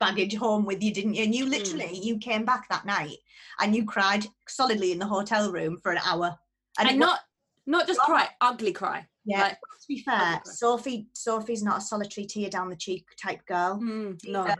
[0.00, 1.50] baggage home with you didn't you and you Mm.
[1.50, 3.16] literally you came back that night
[3.60, 6.38] and you cried solidly in the hotel room for an hour
[6.78, 7.20] and, it wa- not
[7.66, 9.42] not just cry ugly cry Yeah.
[9.42, 13.78] Like, To be fair, Sophie Sophie's not a solitary tear down the cheek type girl.
[13.82, 14.46] mm, no.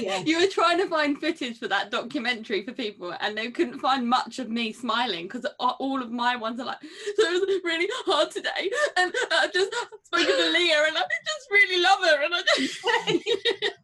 [0.00, 0.22] Yeah.
[0.26, 4.08] You were trying to find footage for that documentary for people, and they couldn't find
[4.08, 7.86] much of me smiling because all of my ones are like, "So it was really
[8.06, 9.72] hard today," and I've just
[10.04, 12.80] spoken to Leah, and I just really love her, and I just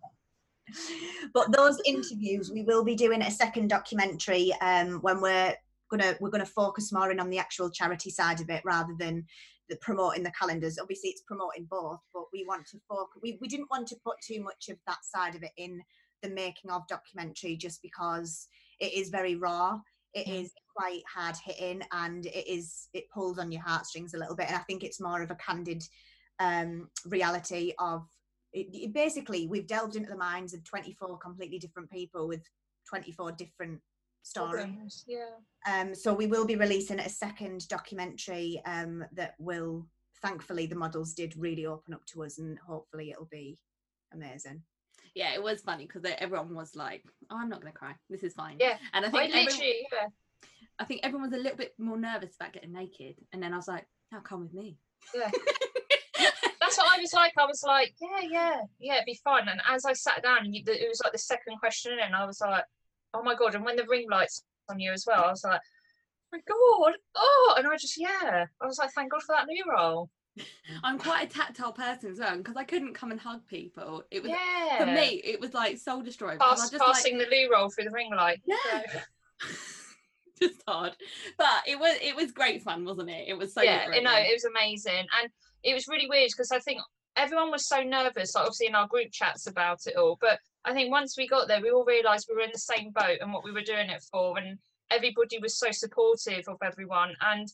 [1.34, 5.54] but those interviews we will be doing a second documentary um, when we're
[5.90, 9.24] gonna we're gonna focus more in on the actual charity side of it rather than
[9.68, 13.48] the promoting the calendars obviously it's promoting both but we want to focus we, we
[13.48, 15.80] didn't want to put too much of that side of it in
[16.22, 18.48] the making of documentary just because
[18.80, 19.78] it is very raw
[20.14, 20.82] It is Mm.
[20.82, 24.56] quite hard hitting and it is it pulls on your heartstrings a little bit and
[24.56, 25.82] i think it's more of a candid
[26.38, 28.06] um reality of
[28.52, 32.42] it, it- basically we've delved into the minds of 24 completely different people with
[32.88, 33.80] 24 different
[34.22, 35.36] stories Yeah.
[35.68, 39.86] um so we will be releasing a second documentary um that will
[40.22, 43.58] thankfully the models did really open up to us and hopefully it'll be
[44.12, 44.62] amazing
[45.14, 47.94] yeah, it was funny because everyone was like, "Oh, I'm not gonna cry.
[48.10, 50.06] This is fine." Yeah, and I I think everyone, literally, yeah.
[50.78, 53.56] I think everyone was a little bit more nervous about getting naked, and then I
[53.56, 54.76] was like, "Now come with me."
[55.14, 55.30] Yeah.
[56.96, 57.32] I was like.
[57.38, 59.48] I was like, yeah, yeah, yeah, it'd be fun.
[59.48, 62.40] And as I sat down, you, it was like the second question, and I was
[62.40, 62.64] like,
[63.14, 63.54] oh my god!
[63.54, 66.94] And when the ring lights on you as well, I was like, oh my god,
[67.14, 67.54] oh!
[67.58, 70.10] And I just, yeah, I was like, thank God for that new role.
[70.84, 74.04] I'm quite a tactile person as well because I couldn't come and hug people.
[74.10, 74.78] It was Yeah.
[74.78, 76.38] for me, it was like soul destroying.
[76.38, 78.40] Pass, just like passing the loo roll through the ring light.
[78.44, 78.82] Yeah.
[80.40, 80.92] just hard,
[81.38, 83.28] but it was it was great fun, wasn't it?
[83.28, 85.30] It was so yeah, you know, it was amazing, and
[85.66, 86.80] it was really weird because I think
[87.16, 90.16] everyone was so nervous, like obviously in our group chats about it all.
[90.20, 92.90] But I think once we got there, we all realised we were in the same
[92.90, 94.58] boat and what we were doing it for, and
[94.90, 97.14] everybody was so supportive of everyone.
[97.20, 97.48] And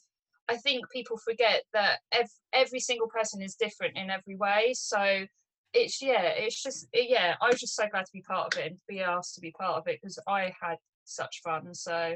[0.49, 4.75] I think people forget that ev- every single person is different in every way.
[4.75, 5.25] So
[5.73, 8.67] it's yeah, it's just yeah, I was just so glad to be part of it
[8.67, 11.75] and to be asked to be part of it because I had such fun.
[11.75, 12.15] So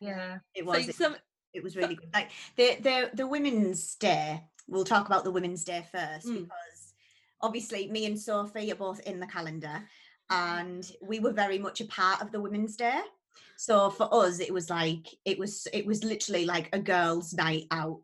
[0.00, 1.16] yeah, it was it, some,
[1.52, 5.64] it was really good like the the the women's day we'll talk about the women's
[5.64, 6.44] day first Mm.
[6.44, 6.94] because
[7.40, 9.82] obviously me and sophie are both in the calendar
[10.30, 13.00] and we were very much a part of the women's day
[13.56, 17.64] so for us it was like it was it was literally like a girls night
[17.70, 18.00] out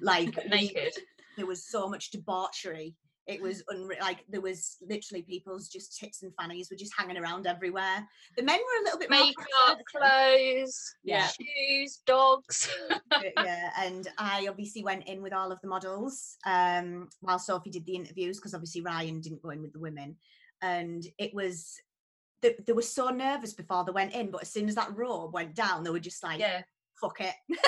[0.00, 0.92] like we- naked.
[1.36, 2.94] there was so much debauchery
[3.26, 7.16] it was unre- like there was literally people's just tits and fannies were just hanging
[7.16, 8.06] around everywhere
[8.36, 11.26] the men were a little bit Makeup, clothes, Yeah.
[11.28, 12.68] shoes, dogs.
[13.12, 17.70] Uh, yeah, and I obviously went in with all of the models um, while Sophie
[17.70, 20.16] did the interviews because obviously Ryan didn't go in with the women,
[20.60, 21.76] and it was
[22.42, 25.32] they, they were so nervous before they went in, but as soon as that robe
[25.32, 26.62] went down, they were just like, yeah.
[27.00, 27.34] "Fuck it."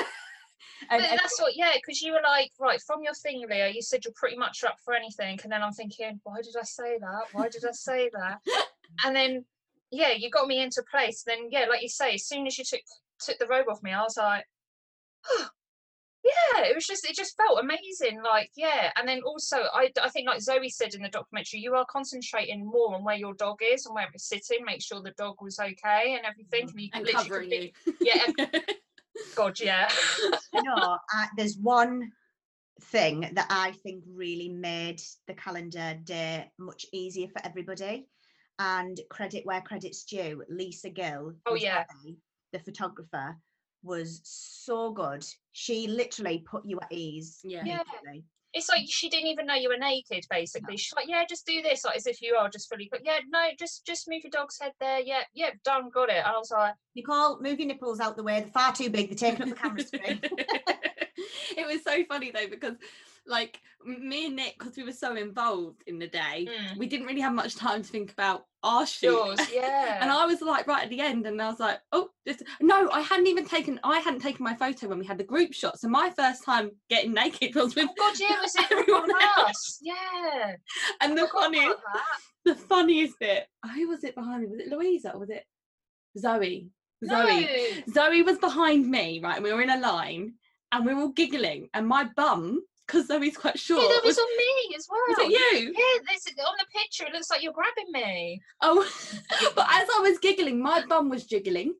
[0.90, 3.68] But and, and that's what, yeah, because you were like, right, from your thing, Leah,
[3.68, 5.38] you said you're pretty much up for anything.
[5.42, 7.24] And then I'm thinking, why did I say that?
[7.32, 8.40] Why did I say that?
[9.04, 9.44] and then,
[9.90, 11.22] yeah, you got me into place.
[11.26, 12.80] Then, yeah, like you say, as soon as you took
[13.20, 14.44] took the robe off me, I was like,
[15.28, 15.48] oh,
[16.24, 18.22] yeah, it was just, it just felt amazing.
[18.22, 18.90] Like, yeah.
[18.96, 22.64] And then also, I, I think, like Zoe said in the documentary, you are concentrating
[22.64, 25.58] more on where your dog is and where it's sitting, make sure the dog was
[25.58, 26.68] okay and everything.
[26.68, 26.78] Mm-hmm.
[26.78, 27.94] And, you and literally covering you.
[28.00, 28.46] Yeah,
[29.34, 29.88] God, yeah.
[30.54, 32.12] no, I, there's one
[32.82, 38.06] thing that I think really made the calendar day much easier for everybody.
[38.58, 41.84] And credit where credit's due, Lisa Gill, Oh, yeah.
[41.90, 42.18] Abby,
[42.52, 43.36] the photographer,
[43.84, 45.24] was so good.
[45.52, 47.38] She literally put you at ease.
[47.44, 47.62] Yeah.
[47.64, 47.82] Yeah.
[48.54, 51.60] It's like she didn't even know you were naked basically she's like yeah just do
[51.62, 54.30] this like as if you are just fully but yeah no just just move your
[54.30, 57.68] dog's head there yeah yeah done got it and i was like Nicole, move your
[57.68, 58.40] nipples out the way.
[58.40, 59.08] They're far too big.
[59.08, 60.20] They're taking up the camera screen.
[61.56, 62.74] it was so funny though because
[63.28, 67.06] like me and Nick because we were so involved in the day mm, we didn't
[67.06, 70.66] really have much time to think about our shoot yours yeah and I was like
[70.66, 73.78] right at the end and I was like oh this no I hadn't even taken
[73.84, 76.72] I hadn't taken my photo when we had the group shot so my first time
[76.90, 79.78] getting naked was with oh god yeah was it everyone else.
[79.80, 80.56] yeah
[81.00, 81.76] and the funniest
[82.44, 85.44] the funniest bit who was it behind me was it Louisa or was it
[86.18, 86.68] Zoe
[87.06, 87.40] Zoe
[87.86, 87.92] No.
[87.92, 89.36] Zoe was behind me, right?
[89.36, 90.34] And we were in a line
[90.72, 91.68] and we were all giggling.
[91.74, 95.00] And my bum, because Zoe's quite short, yeah that was was, on me as well
[95.08, 95.30] was it
[95.62, 95.74] you?
[95.76, 98.80] yeah this, on the picture it looks like you're grabbing me Oh,
[99.54, 101.74] but as I was giggling, my bum was jiggling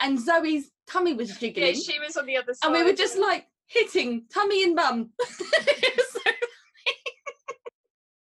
[0.00, 1.74] and Zoe's tummy was jiggling.
[1.74, 4.76] yeah she was on the other side and we were just like hitting tummy and
[4.76, 5.10] bum.
[5.26, 5.44] So-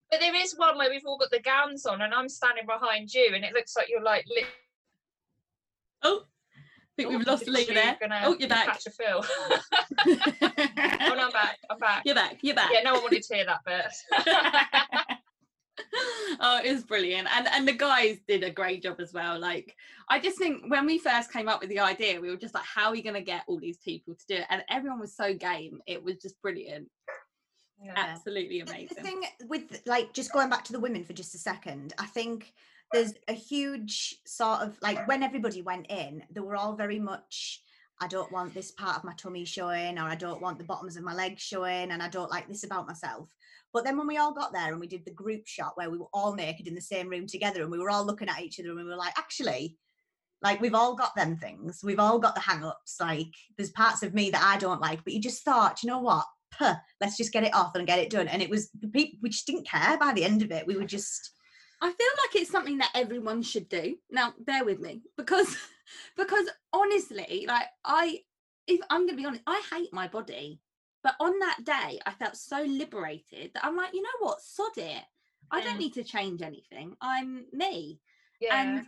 [0.09, 3.11] but there is one where we've all got the gowns on and i'm standing behind
[3.13, 4.45] you and it looks like you're like li-
[6.03, 6.23] oh,
[6.95, 8.09] think Oh, we've lost literally Leah there.
[8.09, 8.67] gonna Oh, you're back.
[8.67, 9.23] Catch a Phil.
[9.25, 11.57] oh no, I'm back.
[11.69, 12.03] I'm back.
[12.05, 12.37] You're back.
[12.41, 12.69] You're back.
[12.71, 15.17] Yeah, no one wanted to hear that bit.
[16.39, 19.39] oh, it was brilliant, and and the guys did a great job as well.
[19.39, 19.75] Like,
[20.09, 22.63] I just think when we first came up with the idea, we were just like,
[22.65, 24.45] how are we going to get all these people to do it?
[24.49, 25.81] And everyone was so game.
[25.87, 26.89] It was just brilliant.
[27.83, 27.93] Yeah.
[27.97, 28.95] Absolutely amazing.
[28.95, 32.05] The thing with like just going back to the women for just a second, I
[32.05, 32.53] think
[32.91, 37.61] there's a huge sort of like when everybody went in, they were all very much.
[38.01, 40.97] I don't want this part of my tummy showing, or I don't want the bottoms
[40.97, 43.29] of my legs showing, and I don't like this about myself.
[43.73, 45.97] But then when we all got there and we did the group shot where we
[45.97, 48.59] were all naked in the same room together and we were all looking at each
[48.59, 49.77] other and we were like, actually,
[50.43, 51.81] like we've all got them things.
[51.83, 52.97] We've all got the hang ups.
[52.99, 55.99] Like there's parts of me that I don't like, but you just thought, you know
[55.99, 56.25] what?
[56.57, 58.27] Puh, let's just get it off and get it done.
[58.27, 60.67] And it was the people we just didn't care by the end of it.
[60.67, 61.31] We were just
[61.83, 63.97] I feel like it's something that everyone should do.
[64.09, 65.57] Now, bear with me because
[66.17, 68.21] because honestly, like I
[68.67, 70.61] if I'm gonna be honest, I hate my body.
[71.03, 74.77] But on that day, I felt so liberated that I'm like, you know what, sod
[74.77, 75.03] it.
[75.51, 75.81] I don't Mm.
[75.81, 76.95] need to change anything.
[77.01, 77.99] I'm me.
[78.39, 78.55] yeah.
[78.55, 78.87] And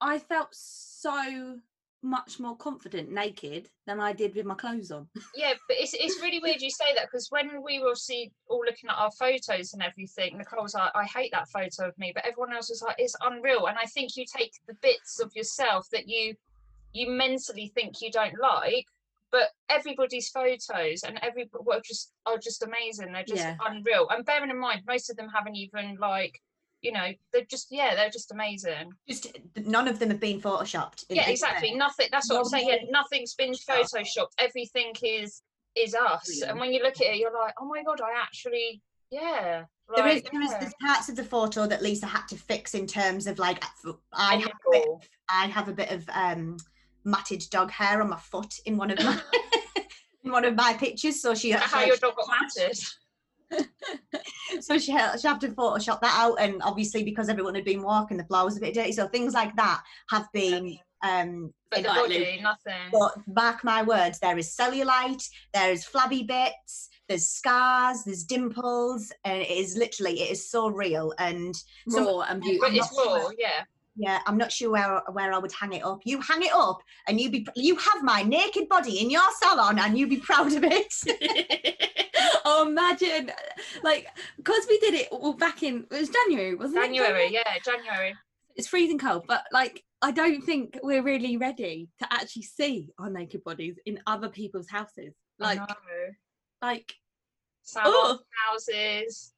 [0.00, 1.60] I felt so
[2.02, 5.08] much more confident naked than I did with my clothes on.
[5.34, 8.62] Yeah, but it's it's really weird you say that because when we were obviously all
[8.64, 12.12] looking at our photos and everything, Nicole was like, I hate that photo of me,
[12.14, 13.66] but everyone else was like, it's unreal.
[13.66, 16.34] And I think you take the bits of yourself that you
[16.92, 18.86] you mentally think you don't like,
[19.30, 23.12] but everybody's photos and every were just are just amazing.
[23.12, 23.56] They're just Yeah.
[23.66, 24.08] unreal.
[24.10, 26.40] And bearing in mind, most of them haven't even like,
[26.82, 28.92] you know, they're just yeah, they're just amazing.
[29.08, 31.04] just none of them have been photoshopped.
[31.08, 31.72] Yeah, exactly.
[31.72, 31.76] way.
[31.76, 32.08] Nothing.
[32.12, 32.68] That's what I'm saying.
[32.68, 34.32] Yeah, nothing's been photoshopped.
[34.38, 35.42] Everything is
[35.76, 36.42] is us.
[36.42, 39.64] And when you look at it, you're like, oh my god, I actually, yeah.
[39.94, 42.86] There is, there is there's parts of the photo that Lisa had to fix in
[42.86, 43.62] terms of like
[44.12, 44.88] I have a bit,
[45.30, 46.56] I have a bit of um
[47.04, 49.20] matted dog hair on my foot in one of my
[50.24, 52.78] in one of my pictures, so she how your dog got matted?
[54.60, 57.82] so she had, she had to Photoshop that out, and obviously because everyone had been
[57.82, 61.52] walking, the floor was a bit dirty, so things like that have been um.
[61.70, 62.90] But body, nothing.
[62.92, 65.22] But mark my words, there is cellulite,
[65.52, 70.68] there is flabby bits, there's scars, there's dimples, and it is literally it is so
[70.68, 71.12] real.
[71.18, 71.54] And
[71.88, 72.68] Raw and beautiful.
[72.68, 73.64] I'm it's raw, yeah.
[73.96, 76.00] Yeah, I'm not sure where where I would hang it up.
[76.04, 79.78] You hang it up, and you be you have my naked body in your salon,
[79.78, 82.06] and you be proud of it.
[82.44, 83.30] oh, imagine,
[83.82, 86.82] like, because we did it well, back in it was January, wasn't it?
[86.82, 88.14] January, yeah, January.
[88.54, 93.10] It's freezing cold, but like, I don't think we're really ready to actually see our
[93.10, 95.14] naked bodies in other people's houses.
[95.38, 95.60] Like,
[96.62, 96.94] like,
[97.62, 98.18] Salon oh,
[98.48, 99.32] houses.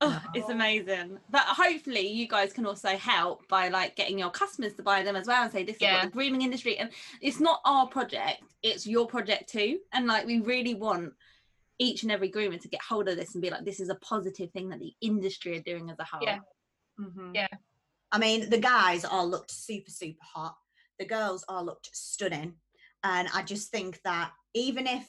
[0.00, 1.18] Oh, it's amazing.
[1.30, 5.16] But hopefully, you guys can also help by like getting your customers to buy them
[5.16, 5.94] as well and say, this is Yeah.
[5.94, 6.90] what the grooming industry, and
[7.20, 9.78] it's not our project, it's your project too.
[9.92, 11.12] And like, we really want
[11.78, 13.94] each and every groomer to get hold of this and be like, this is a
[13.96, 16.22] positive thing that the industry are doing as a whole.
[16.22, 16.38] Yeah.
[16.98, 17.34] Mhm.
[17.34, 17.48] Yeah.
[18.10, 20.56] I mean, the guys all looked super super hot.
[20.98, 22.54] The girls all looked stunning,
[23.04, 25.08] and I just think that even if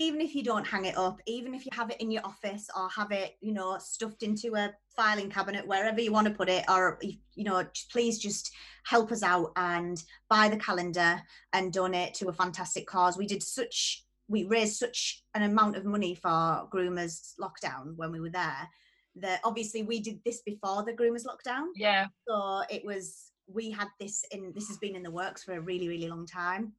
[0.00, 2.68] even if you don't hang it up, even if you have it in your office
[2.76, 6.48] or have it, you know, stuffed into a filing cabinet wherever you want to put
[6.48, 8.50] it, or you know, please just
[8.84, 11.20] help us out and buy the calendar
[11.52, 13.18] and donate to a fantastic cause.
[13.18, 18.20] We did such we raised such an amount of money for groomers lockdown when we
[18.20, 18.68] were there
[19.16, 22.06] that obviously we did this before the groomers lockdown Yeah.
[22.28, 25.60] so it was we had this in this has been in the works for a
[25.60, 26.72] really really long time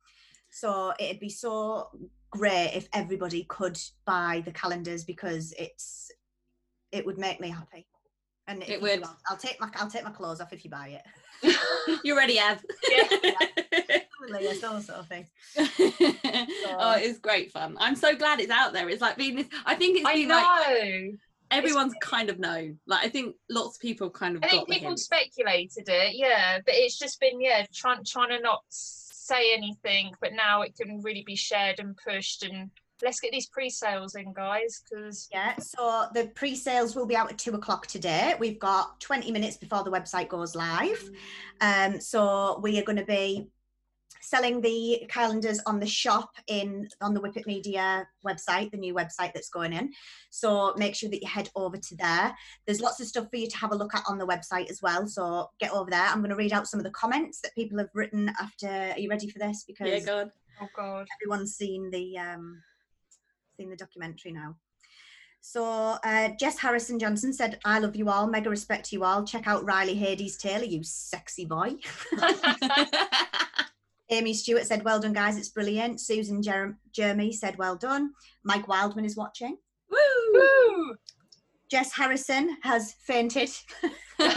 [0.51, 1.89] so it'd be so
[2.31, 6.11] great if everybody could buy the calendars because it's
[6.91, 7.87] it would make me happy
[8.47, 9.03] and It would.
[9.03, 11.01] do, I'll, take my i'll take my clothes off if you buy it
[12.03, 12.63] you already have.
[14.29, 15.03] Leah, oh, so
[16.79, 17.77] oh, it's great fun.
[17.79, 18.89] I'm so glad it's out there.
[18.89, 19.47] It's like being this.
[19.65, 20.35] I think it's I been know.
[20.35, 21.19] like
[21.51, 22.79] everyone's kind of known.
[22.85, 26.75] Like I think lots of people kind of I think people speculated it, yeah, but
[26.75, 28.63] it's just been yeah, trying trying to not
[29.29, 32.69] say anything, but now it can really be shared and pushed and
[33.01, 37.37] let's get these pre-sales in, guys, because Yeah, so the pre-sales will be out at
[37.37, 38.35] two o'clock today.
[38.39, 41.09] We've got 20 minutes before the website goes live.
[41.61, 43.47] Um, so we are going to be
[44.29, 49.33] selling the calendars on the shop in on the Whippet Media website, the new website
[49.33, 49.91] that's going in.
[50.29, 52.35] So make sure that you head over to there.
[52.65, 54.83] There's lots of stuff for you to have a look at on the website as
[54.83, 55.07] well.
[55.07, 56.05] So get over there.
[56.05, 58.67] I'm going to read out some of the comments that people have written after.
[58.67, 59.63] Are you ready for this?
[59.65, 60.31] Because Yeah, go on.
[60.61, 62.61] oh god, everyone's seen the um
[63.57, 64.55] seen the documentary now
[65.41, 65.63] so
[66.03, 69.23] uh, Jess Harrison Johnson said, I love you all, mega respect to you all.
[69.23, 71.75] Check out Riley Hades Taylor, you sexy boy.
[74.09, 75.37] Amy Stewart said, "Well done, guys.
[75.37, 78.11] It's brilliant." Susan Jer- Jeremy said, "Well done."
[78.43, 79.57] Mike Wildman is watching.
[79.89, 79.97] Woo!
[80.33, 80.95] Woo!
[81.69, 83.49] Jess Harrison has fainted.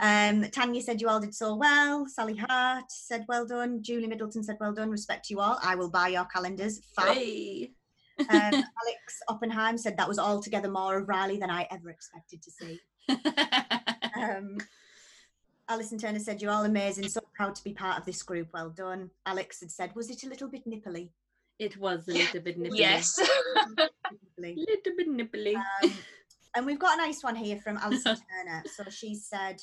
[0.00, 2.06] Um, Tanya said you all did so well.
[2.08, 3.82] Sally Hart said well done.
[3.82, 4.90] Julie Middleton said well done.
[4.90, 5.58] Respect you all.
[5.62, 6.80] I will buy your calendars.
[6.96, 7.14] Fab.
[7.14, 7.70] Hey.
[8.18, 12.50] Um, Alex Oppenheim said that was altogether more of Riley than I ever expected to
[12.50, 12.80] see.
[14.16, 14.58] Um,
[15.68, 17.08] Alison Turner said you're all amazing.
[17.08, 18.48] So proud to be part of this group.
[18.52, 19.10] Well done.
[19.24, 21.10] Alex had said, was it a little bit nipply?
[21.58, 22.78] it was a little bit nipply.
[22.78, 23.18] Yes.
[23.78, 24.56] Nipply.
[24.68, 25.54] Little bit nipply.
[25.82, 25.92] Um,
[26.56, 28.62] and we've got a nice one here from Alison Turner.
[28.74, 29.60] So she said,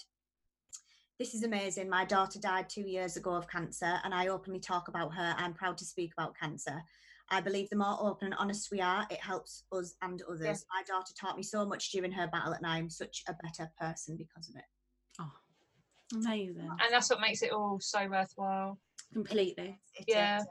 [1.20, 1.90] This is amazing.
[1.90, 5.36] My daughter died two years ago of cancer, and I openly talk about her.
[5.38, 6.82] I'm proud to speak about cancer.
[7.30, 10.42] I believe the more open and honest we are, it helps us and others.
[10.42, 10.54] Yeah.
[10.74, 14.18] My daughter taught me so much during her battle, and I'm such a better person
[14.18, 14.66] because of it.
[15.20, 15.32] oh,
[16.14, 16.70] amazing.
[16.70, 18.80] and that's what makes it all so worthwhile.
[19.14, 19.80] Completely.
[19.96, 20.40] It Yeah.
[20.40, 20.46] is.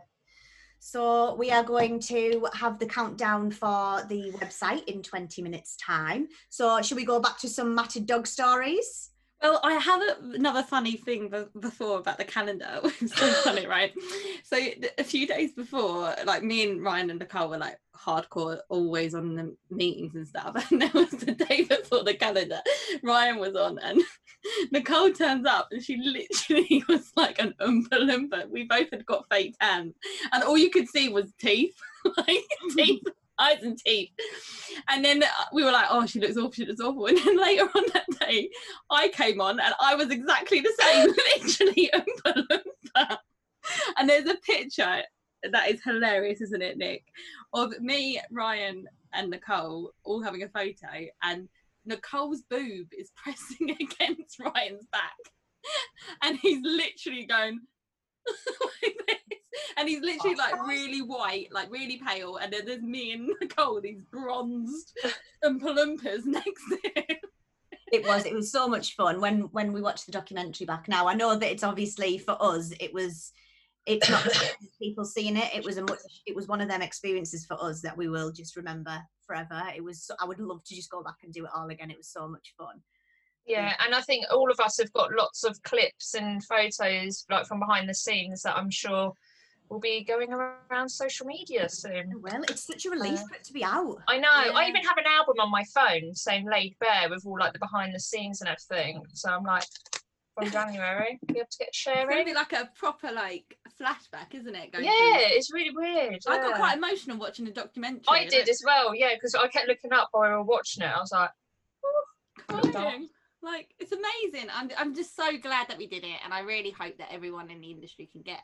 [0.82, 6.28] So we are going to have the countdown for the website in 20 minutes time.
[6.48, 9.10] So should we go back to some matted dog stories?
[9.42, 12.80] Well, I have a, another funny thing be- before about the calendar.
[13.00, 13.92] It's so funny, right?
[14.44, 14.58] So
[14.98, 19.34] a few days before, like me and Ryan and Nicole were like hardcore, always on
[19.36, 20.66] the meetings and stuff.
[20.70, 22.60] And there was the day before the calendar,
[23.02, 24.00] Ryan was on, and
[24.72, 28.48] Nicole turns up, and she literally was like an oompa loompa.
[28.50, 29.94] We both had got fake tan,
[30.32, 31.74] and all you could see was teeth,
[32.16, 32.44] like
[32.76, 33.02] teeth.
[33.40, 34.10] Eyes and teeth,
[34.88, 36.52] and then uh, we were like, "Oh, she looks awful.
[36.52, 38.50] She looks awful." And then later on that day,
[38.90, 43.18] I came on and I was exactly the same, literally Oompa Loompa.
[43.96, 45.02] And there's a picture
[45.50, 47.04] that is hilarious, isn't it, Nick?
[47.52, 51.48] Of me, Ryan, and Nicole all having a photo, and
[51.84, 55.16] Nicole's boob is pressing against Ryan's back,
[56.22, 57.60] and he's literally going
[58.28, 59.19] like
[59.76, 60.66] and he's literally like oh.
[60.66, 64.96] really white, like really pale, and then there's me and Nicole, these bronzed
[65.42, 67.16] and Loompas next to him.
[67.92, 69.20] it was it was so much fun.
[69.20, 72.72] When when we watched the documentary back now i know that it's obviously for us
[72.80, 73.32] it was
[73.86, 75.50] it's not people seeing it.
[75.54, 78.30] It was a much it was one of them experiences for us that we will
[78.30, 79.62] just remember forever.
[79.74, 81.90] It was i would love to just go back and do it all again.
[81.90, 82.82] It was so much fun.
[83.46, 87.46] Yeah, and I think all of us have got lots of clips and photos like
[87.46, 89.12] from behind the scenes that I'm sure
[89.70, 92.12] will be going around social media soon.
[92.14, 94.28] Oh, well it's such a relief for it to be out I know.
[94.28, 97.60] I even have an album on my phone saying "Laid Bare" with all like the
[97.60, 99.02] behind the scenes and everything.
[99.14, 99.64] So I'm like,
[100.34, 102.00] from January, be able to get sharing.
[102.00, 104.72] It's gonna be like a proper like flashback, isn't it?
[104.72, 106.18] Going Yeah, through- it's really weird.
[106.28, 108.02] I got quite emotional watching the documentary.
[108.08, 108.94] I did as well.
[108.94, 110.90] Yeah, because I kept looking up while we were watching it.
[110.94, 111.30] I was like,
[111.84, 113.08] oh, crying.
[113.42, 114.50] Like it's amazing.
[114.52, 117.50] I'm I'm just so glad that we did it, and I really hope that everyone
[117.50, 118.40] in the industry can get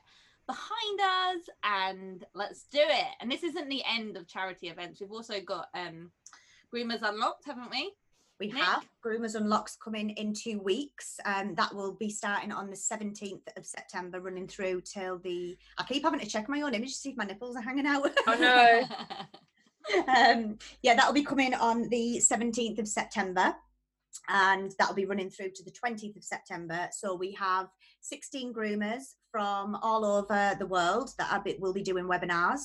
[0.47, 3.07] behind us and let's do it.
[3.21, 5.01] And this isn't the end of charity events.
[5.01, 6.11] We've also got um
[6.75, 7.93] Groomers Unlocked, haven't we?
[8.39, 8.57] we Nick?
[8.63, 13.41] have groomers unlocks coming in two weeks um that will be starting on the 17th
[13.57, 16.99] of september running through till the i keep having to check my own image to
[16.99, 18.83] see if my nipples are hanging out I know.
[20.09, 23.55] um, yeah, that'll be coming on the 17th of September
[24.29, 26.89] and that'll be running through to the 20th of September.
[26.93, 27.69] So we have
[28.01, 32.61] 16 groomers from all over the world that are, will be doing webinars.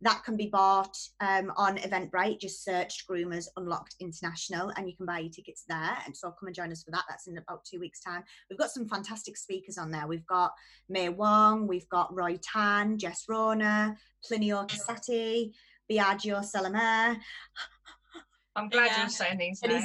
[0.00, 2.40] That can be bought um, on Eventbrite.
[2.40, 5.96] Just search Groomers Unlocked International and you can buy your tickets there.
[6.04, 7.04] And so come and join us for that.
[7.08, 8.22] That's in about two weeks' time.
[8.48, 10.06] We've got some fantastic speakers on there.
[10.06, 10.52] We've got
[10.88, 15.52] May Wong, we've got Roy Tan, Jess Rona, Plinio Casati,
[15.90, 17.16] Biagio Salamer,
[18.56, 19.00] I'm glad Yeah.
[19.00, 19.84] you're saying these names.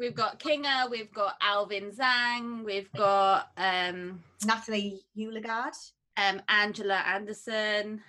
[0.00, 5.74] We've got Kinga, we've got Alvin Zhang, we've got um, Natalie Hewligard,
[6.16, 8.00] um, Angela Anderson,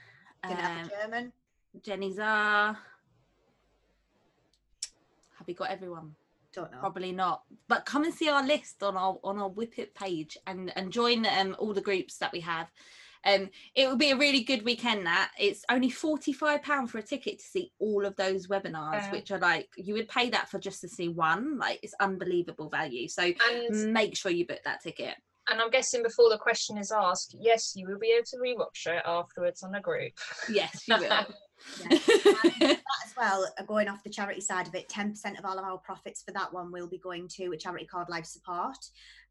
[0.42, 1.34] um, German.
[1.84, 2.78] Jenny Zar.
[5.38, 6.16] Have we got everyone?
[6.54, 6.78] Don't know.
[6.80, 7.44] Probably not.
[7.68, 11.26] But come and see our list on our on our Whippet page and and join
[11.26, 12.72] um all the groups that we have.
[13.26, 15.06] Um, it will be a really good weekend.
[15.06, 18.94] That it's only forty five pound for a ticket to see all of those webinars,
[19.04, 19.12] Yeah.
[19.12, 21.58] which are like you would pay that for just to see one.
[21.58, 23.08] Like it's unbelievable value.
[23.08, 25.16] So And make sure you book that ticket.
[25.50, 28.86] and I'm guessing before the question is asked, yes, you will be able to rewatch
[28.88, 30.14] it afterwards on a group.
[30.50, 31.10] Yes, you will.
[31.80, 31.98] Yeah.
[32.00, 35.64] that as well, uh, going off the charity side of it, 10% of all of
[35.64, 38.78] our profits for that one will be going to a charity called Life Support.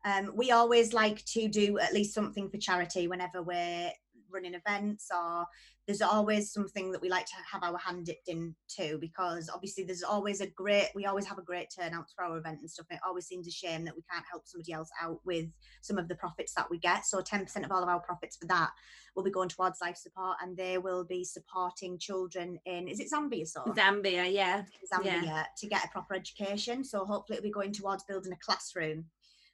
[0.04, 3.90] Um, we always like to do at least something for charity whenever we're
[4.32, 5.46] running events or
[5.86, 9.82] there's always something that we like to have our hand dipped in too because obviously
[9.82, 12.86] there's always a great we always have a great turnout for our event and stuff
[12.90, 15.46] and it always seems a shame that we can't help somebody else out with
[15.80, 18.46] some of the profits that we get so 10% of all of our profits for
[18.46, 18.70] that
[19.16, 23.08] will be going towards life support and they will be supporting children in is it
[23.12, 24.62] zambia so Zambia, yeah.
[24.92, 25.44] zambia yeah.
[25.58, 29.04] to get a proper education so hopefully it'll be going towards building a classroom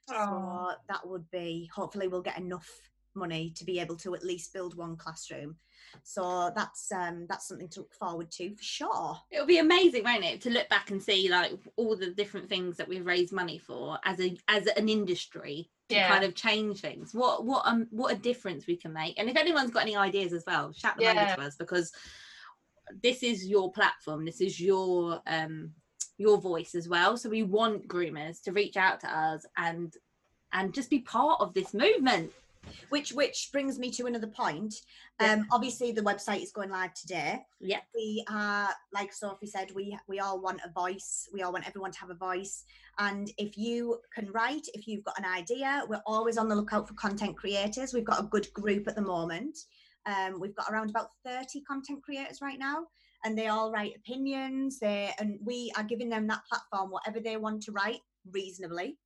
[0.09, 0.69] Oh.
[0.69, 2.69] so that would be hopefully we'll get enough
[3.15, 5.55] money to be able to at least build one classroom.
[6.03, 9.17] So that's um that's something to look forward to for sure.
[9.31, 12.77] It'll be amazing, won't it, to look back and see like all the different things
[12.77, 16.07] that we've raised money for as a as an industry to Yeah.
[16.07, 17.13] kind of change things.
[17.13, 19.17] What what um what a difference we can make.
[19.17, 21.23] And if anyone's got any ideas as well, shout them Yeah.
[21.23, 21.91] over to us because
[23.03, 24.25] this is your platform.
[24.25, 25.73] This is your um
[26.17, 27.17] your voice as well.
[27.17, 29.93] So we want groomers to reach out to us and
[30.53, 32.31] and just be part of this movement.
[32.89, 34.75] Which which brings me to another point.
[35.21, 35.33] Yeah.
[35.33, 37.39] Um obviously the website is going live today.
[37.61, 37.79] Yeah.
[37.95, 41.29] We are like Sophie said, we we all want a voice.
[41.33, 42.65] We all want everyone to have a voice.
[42.99, 46.89] And if you can write, if you've got an idea, we're always on the lookout
[46.89, 47.93] for content creators.
[47.93, 49.57] We've got a good group at the moment.
[50.05, 52.87] Um, we've got around about 30 content creators right now
[53.23, 57.37] and they all write opinions they and we are giving them that platform whatever they
[57.37, 58.01] want to write
[58.31, 58.97] reasonably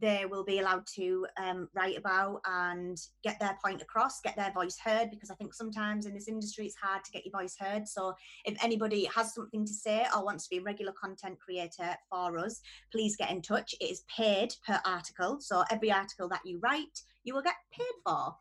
[0.00, 4.52] they will be allowed to um, write about and get their point across get their
[4.52, 7.56] voice heard because i think sometimes in this industry it's hard to get your voice
[7.58, 7.86] heard.
[7.86, 11.96] So if anybody has something to say or wants to be a regular content creator
[12.08, 12.60] for us
[12.92, 13.74] please get in touch.
[13.80, 15.38] It is paid per article.
[15.40, 18.34] So every article that you write you will get paid for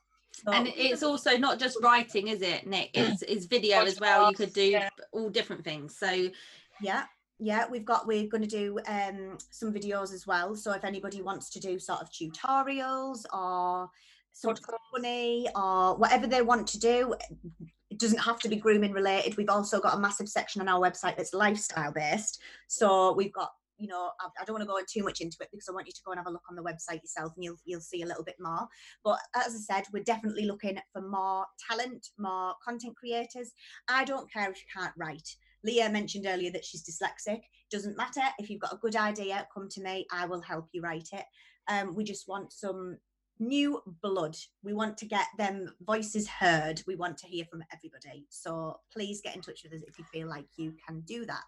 [0.47, 4.35] and it's also not just writing is it nick it's, it's video as well you
[4.35, 4.89] could do Yeah.
[5.11, 6.29] all different things so
[6.81, 7.03] Yeah,
[7.39, 10.55] yeah, we've got we're going to do um, some videos as well.
[10.55, 13.89] So if anybody wants to do sort of tutorials or
[14.33, 17.15] sort of funny or whatever they want to do,
[17.89, 19.37] it doesn't have to be grooming related.
[19.37, 22.41] We've also got a massive section on our website that's lifestyle based.
[22.67, 25.49] So we've got you know I, I don't want to go too much into it
[25.51, 27.43] because I want you to go and have a look on the website yourself and
[27.43, 28.67] you'll you'll see a little bit more.
[29.03, 33.51] But as I said, we're definitely looking for more talent, more content creators.
[33.87, 35.27] I don't care if you can't write.
[35.63, 37.41] Leah mentioned earlier that she's dyslexic.
[37.71, 38.21] Doesn't matter.
[38.37, 40.05] If you've got a good idea, come to me.
[40.11, 41.25] I will help you write it.
[41.67, 42.97] Um, we just want some
[43.39, 44.35] new blood.
[44.63, 46.81] We want to get them voices heard.
[46.87, 48.25] We want to hear from everybody.
[48.29, 51.43] So please get in touch with us if you feel like you can do that.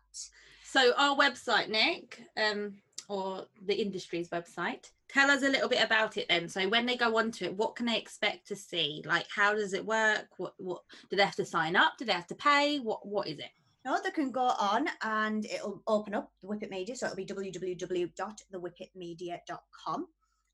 [0.64, 2.74] so our website nick um
[3.10, 6.96] or the industry's website tell us a little bit about it then so when they
[6.96, 10.54] go onto it what can they expect to see like how does it work what
[10.58, 13.40] what do they have to sign up do they have to pay what what is
[13.40, 13.52] it
[13.84, 16.96] No, they can go on and it'll open up the Whippet Media.
[16.96, 20.08] So it'll be www.thewhippetmedia.com.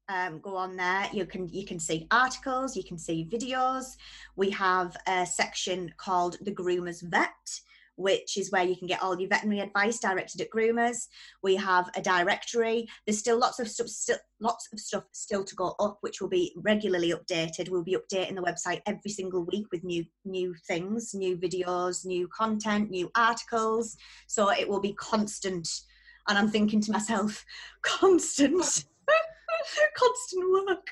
[0.10, 1.08] Um, go on there.
[1.12, 3.98] You can you can see articles, you can see videos.
[4.38, 7.60] We have a section called the Groomers Vet,
[7.98, 11.08] which is where you can get all your veterinary advice directed at groomers.
[11.44, 12.88] We have a directory.
[13.06, 16.30] There's still lots of stuff, still lots of stuff still to go up, which will
[16.30, 17.70] be regularly updated.
[17.70, 22.30] We'll be updating the website every single week with new new things, new videos, new
[22.30, 23.98] content, new articles.
[24.28, 25.68] So it will be constant.
[26.30, 27.44] And I'm thinking to myself,
[27.82, 28.86] constant,
[29.96, 30.88] constant work.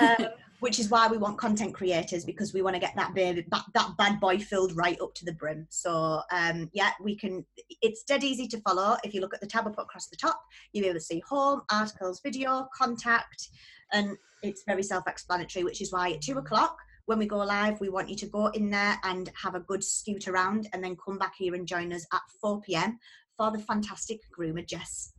[0.00, 0.28] Um,
[0.60, 3.64] which is why we want content creators because we want to get that baby that,
[3.74, 5.66] that bad boy filled right up to the brim.
[5.70, 7.44] So um yeah we can
[7.82, 8.96] it's dead easy to follow.
[9.04, 10.40] If you look at the tab put across the top
[10.72, 13.48] you'll be able to see home articles video contact
[13.92, 16.76] and it's very self-explanatory which is why at two o'clock
[17.06, 19.82] when we go live we want you to go in there and have a good
[19.82, 22.98] scoot around and then come back here and join us at 4 p.m
[23.36, 25.12] for the fantastic groomer jess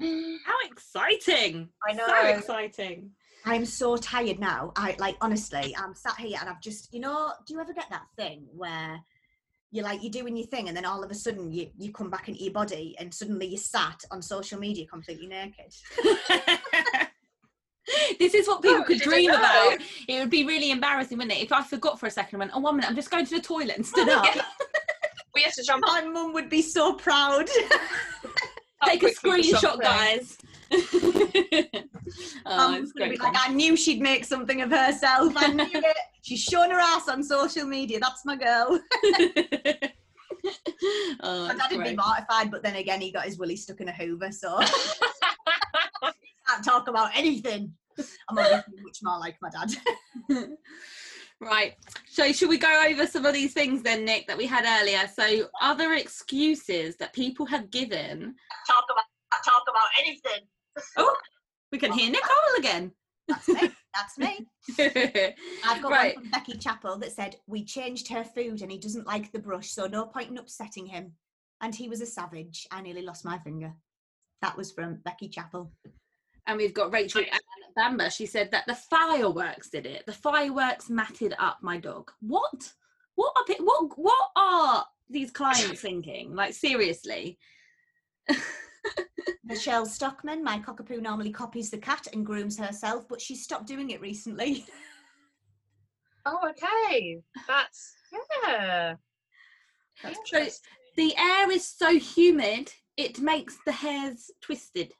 [0.00, 2.06] how exciting I know.
[2.06, 3.10] So exciting.
[3.44, 4.72] I'm so tired now.
[4.76, 7.88] I like honestly, I'm sat here and I've just, you know, do you ever get
[7.90, 9.00] that thing where
[9.70, 12.10] you're like you're doing your thing and then all of a sudden you you come
[12.10, 15.72] back into your body and suddenly you're sat on social media completely naked.
[18.18, 19.78] this is what people Oh, could dream about.
[20.08, 21.42] It would be really embarrassing, wouldn't it?
[21.42, 23.34] If I forgot for a second and went, oh, one minute, I'm just going to
[23.36, 24.26] the toilet and stood up.
[25.34, 27.48] We have to jump My mum would be so proud.
[28.82, 29.80] up Take a screenshot, something.
[29.80, 30.38] guys.
[32.46, 33.20] Um, oh, Mum it's would be great.
[33.22, 35.32] like, I knew she'd make something of herself.
[35.36, 35.96] I knew it.
[36.22, 37.98] She's showing her ass on social media.
[38.00, 38.78] That's my girl.
[41.22, 43.88] oh, My dad would be mortified, but then again, he got his willy stuck in
[43.88, 44.58] a Hoover, so
[46.48, 47.72] can't talk about anything.
[48.28, 49.74] I'm obviously much more like my dad.
[51.40, 51.74] Right.
[52.08, 55.08] So, should we go over some of these things then, Nick, that we had earlier?
[55.12, 58.34] So, other excuses that people have given.
[58.66, 59.04] talk about
[59.44, 60.46] talk about anything.
[60.96, 61.14] Oh,
[61.72, 62.92] we can hear Nicole again.
[63.28, 63.70] That's me.
[63.94, 64.46] That's me.
[65.64, 66.14] I've got right.
[66.14, 69.38] one from Becky Chappell that said, We changed her food and he doesn't like the
[69.38, 71.12] brush, so no point in upsetting him.
[71.60, 72.66] And he was a savage.
[72.70, 73.72] I nearly lost my finger.
[74.42, 75.72] That was from Becky Chappell.
[76.46, 77.40] And we've got Rachel Ann
[77.76, 78.10] Bamber.
[78.10, 80.06] She said that the fireworks did it.
[80.06, 82.10] The fireworks matted up my dog.
[82.20, 82.72] What?
[83.16, 83.90] What are pe- what?
[83.96, 86.34] What are these clients thinking?
[86.34, 87.38] Like seriously?
[89.44, 93.90] Michelle Stockman, my cockapoo normally copies the cat and grooms herself, but she stopped doing
[93.90, 94.64] it recently.
[96.28, 97.20] Oh, okay.
[97.46, 98.96] That's yeah.
[100.02, 100.44] That's So
[100.96, 104.92] the air is so humid it makes the hairs twisted.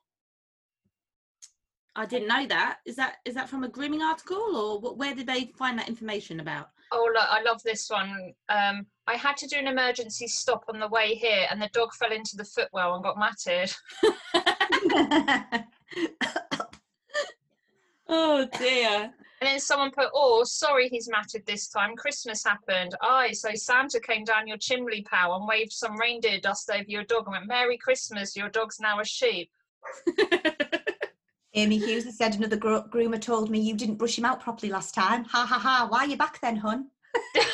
[1.97, 2.79] I didn't know that.
[2.85, 5.89] Is that is that from a grooming article or what, where did they find that
[5.89, 6.69] information about?
[6.93, 8.33] Oh, look, I love this one.
[8.49, 11.93] Um, I had to do an emergency stop on the way here, and the dog
[11.95, 13.75] fell into the footwell and got matted.
[18.09, 19.13] Oh dear.
[19.41, 21.97] And then someone put, "Oh, sorry, he's matted this time.
[21.97, 22.95] Christmas happened.
[23.03, 27.05] Aye, so Santa came down your chimney, pal, and waved some reindeer dust over your
[27.05, 28.37] dog and went, Merry Christmas.
[28.37, 29.51] Your dog's now a sheep."
[31.57, 34.71] Amy Hughes has said another gro- groomer told me you didn't brush him out properly
[34.71, 35.25] last time.
[35.25, 35.87] Ha ha ha.
[35.89, 36.91] Why are you back then, hun?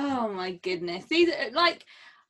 [0.00, 1.06] Oh my goodness.
[1.10, 1.84] These are like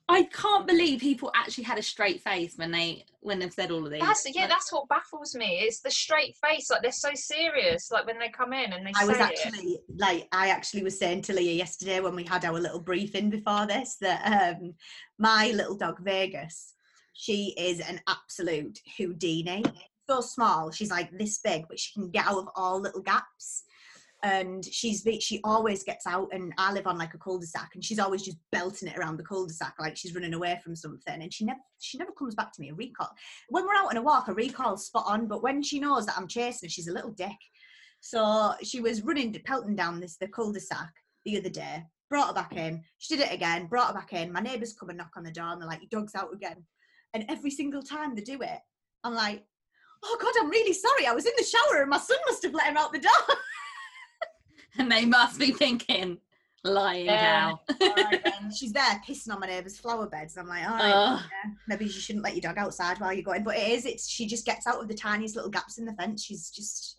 [0.08, 3.84] I can't believe people actually had a straight face when they when they've said all
[3.84, 4.00] of these.
[4.00, 5.60] that's yeah, Like, that's what baffles me.
[5.60, 6.70] It's the straight face.
[6.70, 7.90] Like they're so serious.
[7.90, 9.20] Like when they come in and they I say was it.
[9.20, 13.28] actually like I actually was saying to Leah yesterday when we had our little briefing
[13.28, 14.72] before this that um
[15.18, 16.74] my little dog Vegas,
[17.18, 19.64] she is an absolute Houdini.
[20.08, 23.64] So small, she's like this big, but she can get out of all little gaps.
[24.22, 27.98] And she's she always gets out, and I live on like a cul-de-sac, and she's
[27.98, 31.22] always just belting it around the cul-de-sac like she's running away from something.
[31.22, 33.10] And she never she never comes back to me a recall.
[33.48, 36.16] When we're out on a walk, a recall's spot on, but when she knows that
[36.16, 37.36] I'm chasing her, she's a little dick.
[38.00, 40.92] So she was running, pelting down this the cul-de-sac
[41.24, 41.82] the other day.
[42.10, 42.84] Brought her back in.
[42.98, 43.66] She did it again.
[43.66, 44.32] Brought her back in.
[44.32, 46.64] My neighbours come and knock on the door, and they're like, "Your dog's out again."
[47.14, 48.58] And every single time they do it,
[49.04, 49.44] I'm like,
[50.04, 51.06] "Oh God, I'm really sorry.
[51.06, 53.36] I was in the shower, and my son must have let him out the door."
[54.78, 56.18] and they must be thinking,
[56.64, 57.52] lying Yeah.
[57.78, 58.10] cow.
[58.56, 60.36] she's there pissing on my neighbour's flower beds.
[60.36, 61.20] I'm like, "All right, Ugh.
[61.44, 63.86] yeah, maybe you shouldn't let your dog outside while you're going." But it is.
[63.86, 66.22] It's she just gets out of the tiniest little gaps in the fence.
[66.24, 66.97] She's just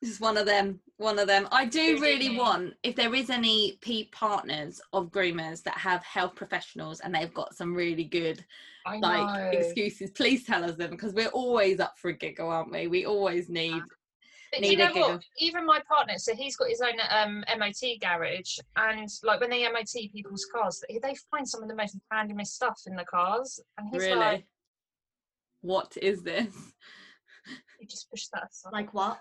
[0.00, 0.80] This is one of them.
[0.96, 1.48] One of them.
[1.50, 6.34] I do really want if there is any P partners of groomers that have health
[6.34, 8.44] professionals and they've got some really good
[8.86, 9.58] I like know.
[9.58, 10.10] excuses.
[10.10, 12.86] Please tell us them because we're always up for a giggle, aren't we?
[12.86, 13.82] We always need.
[14.52, 15.22] But do you need a know what?
[15.38, 19.68] Even my partner, so he's got his own um, MOT garage, and like when they
[19.70, 23.60] MOT people's cars, they, they find some of the most randomest stuff in the cars,
[23.76, 24.16] and he's Really.
[24.16, 24.46] like,
[25.60, 26.54] What is this?
[27.78, 29.20] "You just push that aside." like, "What?"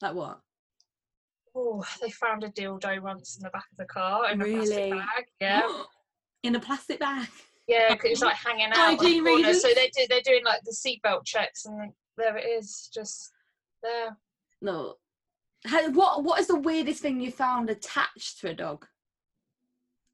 [0.00, 0.40] Like what?
[1.54, 4.90] Oh, they found a dildo once in the back of the car in a plastic
[4.90, 5.24] bag.
[5.40, 5.82] Yeah,
[6.44, 7.28] In a plastic bag.
[7.66, 8.78] yeah, 'cause it was like hanging out.
[8.78, 9.54] on the Hygiene corner.
[9.54, 13.32] So they do, they're doing like the seatbelt checks, and there it is, just
[13.82, 14.16] there.
[14.62, 14.96] No.
[15.66, 18.86] How, what What is the weirdest thing you found attached to a dog?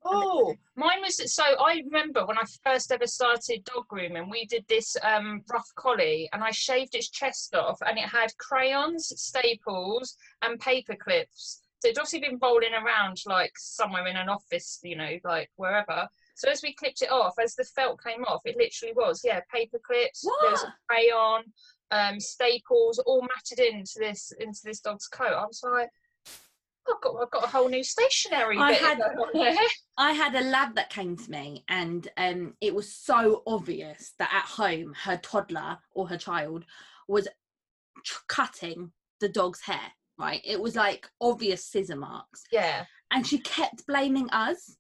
[0.07, 1.43] Oh, mine was so.
[1.43, 6.29] I remember when I first ever started dog grooming, we did this um, rough collie,
[6.33, 11.63] and I shaved its chest off, and it had crayons, staples, and paper clips.
[11.79, 16.09] So it'd obviously been rolling around like somewhere in an office, you know, like wherever.
[16.35, 19.41] So as we clipped it off, as the felt came off, it literally was yeah,
[19.53, 20.23] paper clips.
[20.23, 21.45] There was a crayon,
[21.91, 25.33] um, staples, all matted into this into this dog's coat.
[25.33, 25.89] I was like.
[26.89, 29.57] I've got, I've got a whole new stationery I had- going on there.
[29.99, 34.31] I had a lab that came to me, and um, it was so obvious that
[34.33, 36.65] at home her toddler or her child
[37.09, 37.29] was
[38.05, 39.93] tr- cutting the dog's hair.
[40.19, 42.85] Right, it was like obvious scissor marks, Yeah.
[43.11, 44.77] and she kept blaming us.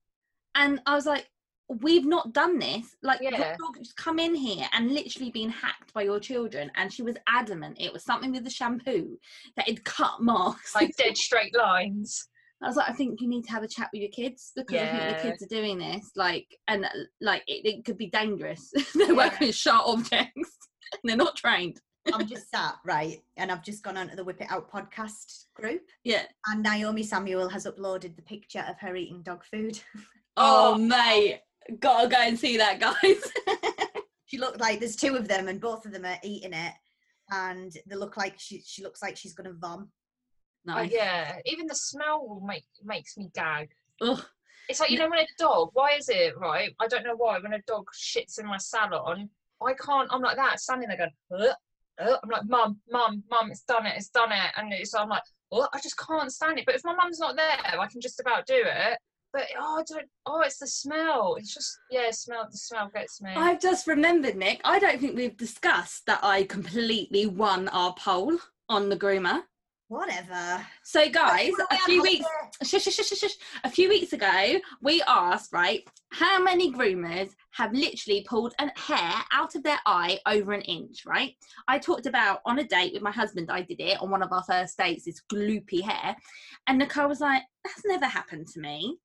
[0.54, 1.28] And I was like,
[1.68, 2.96] "We've not done this.
[3.02, 3.56] Like, your Yeah.
[3.58, 7.76] dog's come in here and literally been hacked by your children." And she was adamant
[7.80, 9.18] it was something with the shampoo
[9.56, 10.74] that had cut marks.
[10.74, 12.28] like dead straight lines.
[12.62, 14.76] I was like, I think you need to have a chat with your kids because
[14.80, 16.88] I think the kids are doing this, like, and uh,
[17.20, 18.70] like it, it could be dangerous.
[18.94, 19.12] they're Yeah.
[19.12, 20.32] working with sharp objects.
[20.92, 21.80] and they're not trained.
[22.12, 25.82] I'm just sat right, and I've just gone onto the Whip It Out podcast group,
[26.04, 26.26] Yeah.
[26.46, 29.80] and Naomi Samuel has uploaded the picture of her eating dog food.
[30.36, 30.78] Oh, Oh.
[30.78, 31.40] mate,
[31.80, 33.22] gotta go and see that, guys.
[34.26, 36.72] she looked like there's two of them, and both of them are eating it,
[37.30, 39.90] and they look like she she looks like she's gonna vom.
[40.68, 41.36] Oh, yeah.
[41.44, 43.70] Even the smell will make makes me gag.
[44.00, 44.24] Ugh.
[44.68, 45.70] It's like you know when a dog.
[45.74, 46.74] Why is it right?
[46.80, 47.38] I don't know why.
[47.38, 49.28] When a dog shits in my salon,
[49.62, 50.08] I can't.
[50.10, 51.10] I'm like that, standing there going.
[51.38, 51.54] "Ugh."
[52.00, 55.08] "Oh," I'm like, "Mum, mum, mum, it's done it, it's done it," and it's I'm
[55.08, 58.00] like, "Well, I just can't stand it." But if my mum's not there, I can
[58.00, 58.98] just about do it.
[59.34, 60.06] But oh, I don't.
[60.26, 61.34] Oh, it's the smell.
[61.36, 62.46] It's just yeah, smell.
[62.48, 63.32] The smell gets me.
[63.34, 64.60] I've just remembered, Nick.
[64.62, 68.38] I don't think we've discussed that I completely won our poll
[68.68, 69.42] on the groomer.
[69.88, 70.64] Whatever.
[70.84, 72.24] So, guys, a few weeks
[72.62, 73.34] shush, shush, shush, shush.
[73.64, 79.14] A few weeks ago, we asked, right, how many groomers have literally pulled a hair
[79.32, 81.34] out of their eye over an inch, right?
[81.68, 84.32] I talked about on a date with my husband, I did it on one of
[84.32, 86.16] our first dates, this gloopy hair.
[86.66, 88.98] And Nicole was like, that's never happened to me.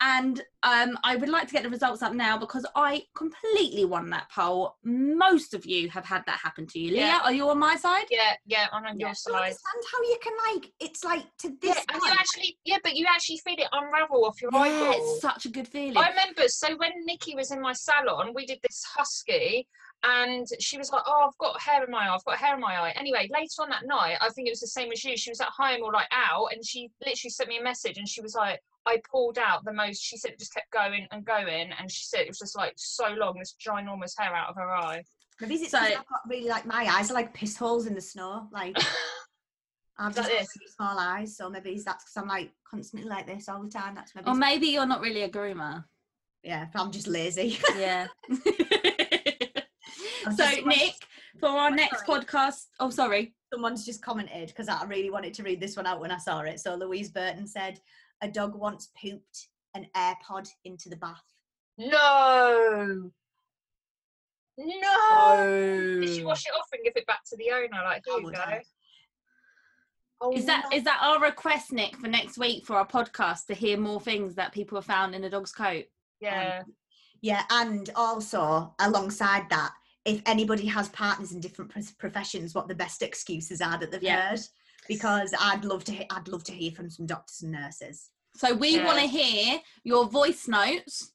[0.00, 4.10] And um, I would like to get the results up now because I completely won
[4.10, 4.76] that poll.
[4.84, 6.90] Most of you have had that happen to you.
[6.90, 7.20] Leah, Yeah.
[7.24, 8.06] are you on my side?
[8.10, 9.06] yeah, yeah, I'm on Yeah.
[9.06, 9.42] your I side.
[9.44, 12.96] understand how you can like it's like to Yeah, this and you actually, yeah, but
[12.96, 14.92] you actually feel it unravel off your Yeah, eyeball.
[14.94, 15.96] it's such a good feeling.
[15.96, 19.66] I remember, so when Nikki was in my salon, we did this husky,
[20.02, 22.14] and she was like, "Oh, I've got hair in my eye.
[22.14, 24.60] I've got hair in my eye." Anyway, later on that night, I think it was
[24.60, 25.16] the same as you.
[25.16, 28.08] She was at home or like out, and she literally sent me a message, and
[28.08, 31.24] she was like, "I pulled out the most." She said it just kept going and
[31.24, 34.56] going, and she said it was just like so long, this ginormous hair out of
[34.56, 35.02] her eye.
[35.40, 37.94] Maybe it's So- because I've got really like my eyes are like piss holes in
[37.94, 38.48] the snow.
[38.52, 38.76] Like
[39.98, 40.46] I've just got really
[40.76, 43.94] small eyes, so maybe that's because I'm like constantly like this all the time.
[43.94, 45.84] That's maybe Or maybe you're not really a groomer.
[46.42, 46.66] yeah.
[46.74, 47.58] I'm just lazy.
[47.76, 48.06] Yeah.
[50.24, 50.94] So, just- Nick,
[51.38, 52.20] for our next Sorry.
[52.24, 53.34] podcast, oh, sorry.
[53.52, 56.40] Someone's just commented because I really wanted to read this one out when I saw
[56.40, 56.60] it.
[56.60, 57.78] So Louise Burton said,
[58.24, 61.22] "A dog once pooped an AirPod into the bath."
[61.76, 63.10] No,
[64.56, 66.00] no.
[66.00, 66.26] Did she Oh.
[66.26, 67.82] wash it off and give it back to the owner?
[67.84, 68.60] Like, here you go.
[70.20, 70.76] Oh, Is that no.
[70.76, 74.36] is that our request, Nick, for next week for our podcast to hear more things
[74.36, 75.84] that people have found in a dog's coat?
[76.20, 76.62] Yeah.
[76.64, 76.74] Um,
[77.20, 79.74] yeah, and also alongside that,
[80.04, 84.30] if anybody has partners in different professions, what the best excuses are that they've Yeah.
[84.30, 84.40] heard,
[84.88, 88.10] because I'd love to, he- I'd love to hear from some doctors and nurses.
[88.36, 88.84] So we Yeah.
[88.86, 91.10] want to hear your voice notes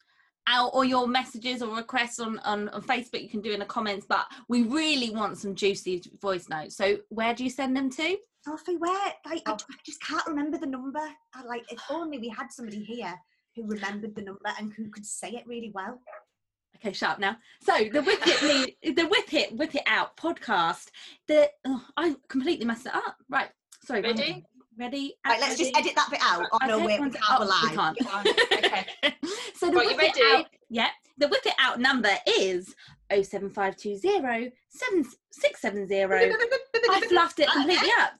[0.47, 3.21] out or your messages or requests on, on, on Facebook.
[3.21, 6.75] You can do in the comments, but we really want some juicy voice notes.
[6.75, 8.17] So where do you send them to?
[8.43, 9.13] Sophie, where?
[9.25, 9.57] Like, I, Oh.
[9.69, 11.01] I just can't remember the number.
[11.35, 13.13] I, like, if only we had somebody here
[13.55, 15.99] who remembered the number and who could say it really well.
[16.77, 17.35] Okay, shut up now.
[17.61, 18.41] So the whip it,
[18.83, 20.87] me, the whip it, whip it out podcast.
[21.27, 23.17] The oh, I completely messed it up.
[23.27, 23.49] Right,
[23.83, 24.01] sorry.
[24.01, 24.45] Ready?
[24.79, 25.15] Ready?
[25.27, 26.45] Right, let's just edit that bit out.
[26.53, 27.71] Oh, no, Okay, wait, we can't, oh, live.
[27.71, 28.27] we can't.
[28.53, 28.85] Okay.
[29.55, 30.45] so the Right, whip it out.
[30.69, 30.87] Yeah,
[31.17, 32.73] the whip it out number is
[33.11, 36.33] 07520 7670
[36.91, 38.13] I fluffed it completely up.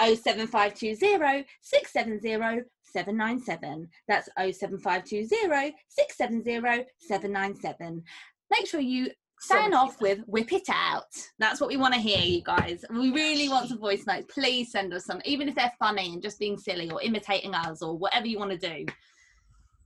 [0.00, 3.88] 07520 670 797.
[4.08, 8.02] That's 07520 670 797.
[8.50, 9.10] Make sure you
[9.46, 11.04] sign off with whip it out.
[11.38, 12.84] That's what we want to hear, you guys.
[12.90, 14.26] We really want some voice notes.
[14.32, 17.82] Please send us some, even if they're funny and just being silly or imitating us
[17.82, 18.86] or whatever you want to do.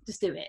[0.07, 0.49] Just do it.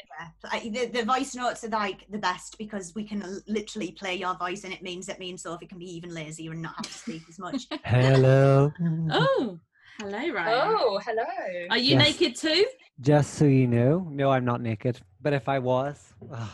[0.54, 4.16] Yeah, the, the voice notes are like the best because we can l- literally play
[4.16, 6.76] your voice and it means that me and Sophie can be even lazier and not
[6.78, 7.64] have to speak as much.
[7.84, 8.72] Hello.
[9.12, 9.60] Oh,
[10.00, 10.76] hello, Ryan.
[10.80, 11.24] Oh, hello.
[11.70, 12.20] Are you Yes.
[12.20, 12.66] naked too?
[13.02, 15.00] Just so you know, no, I'm not naked.
[15.22, 16.50] But if I was, ugh,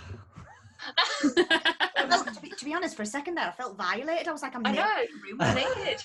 [0.90, 1.74] I
[2.08, 4.28] felt, to, be, to be honest, for a second there, I felt violated.
[4.28, 5.20] I was like, I'm I naked know.
[5.30, 5.38] room.
[5.40, 6.02] I'm naked.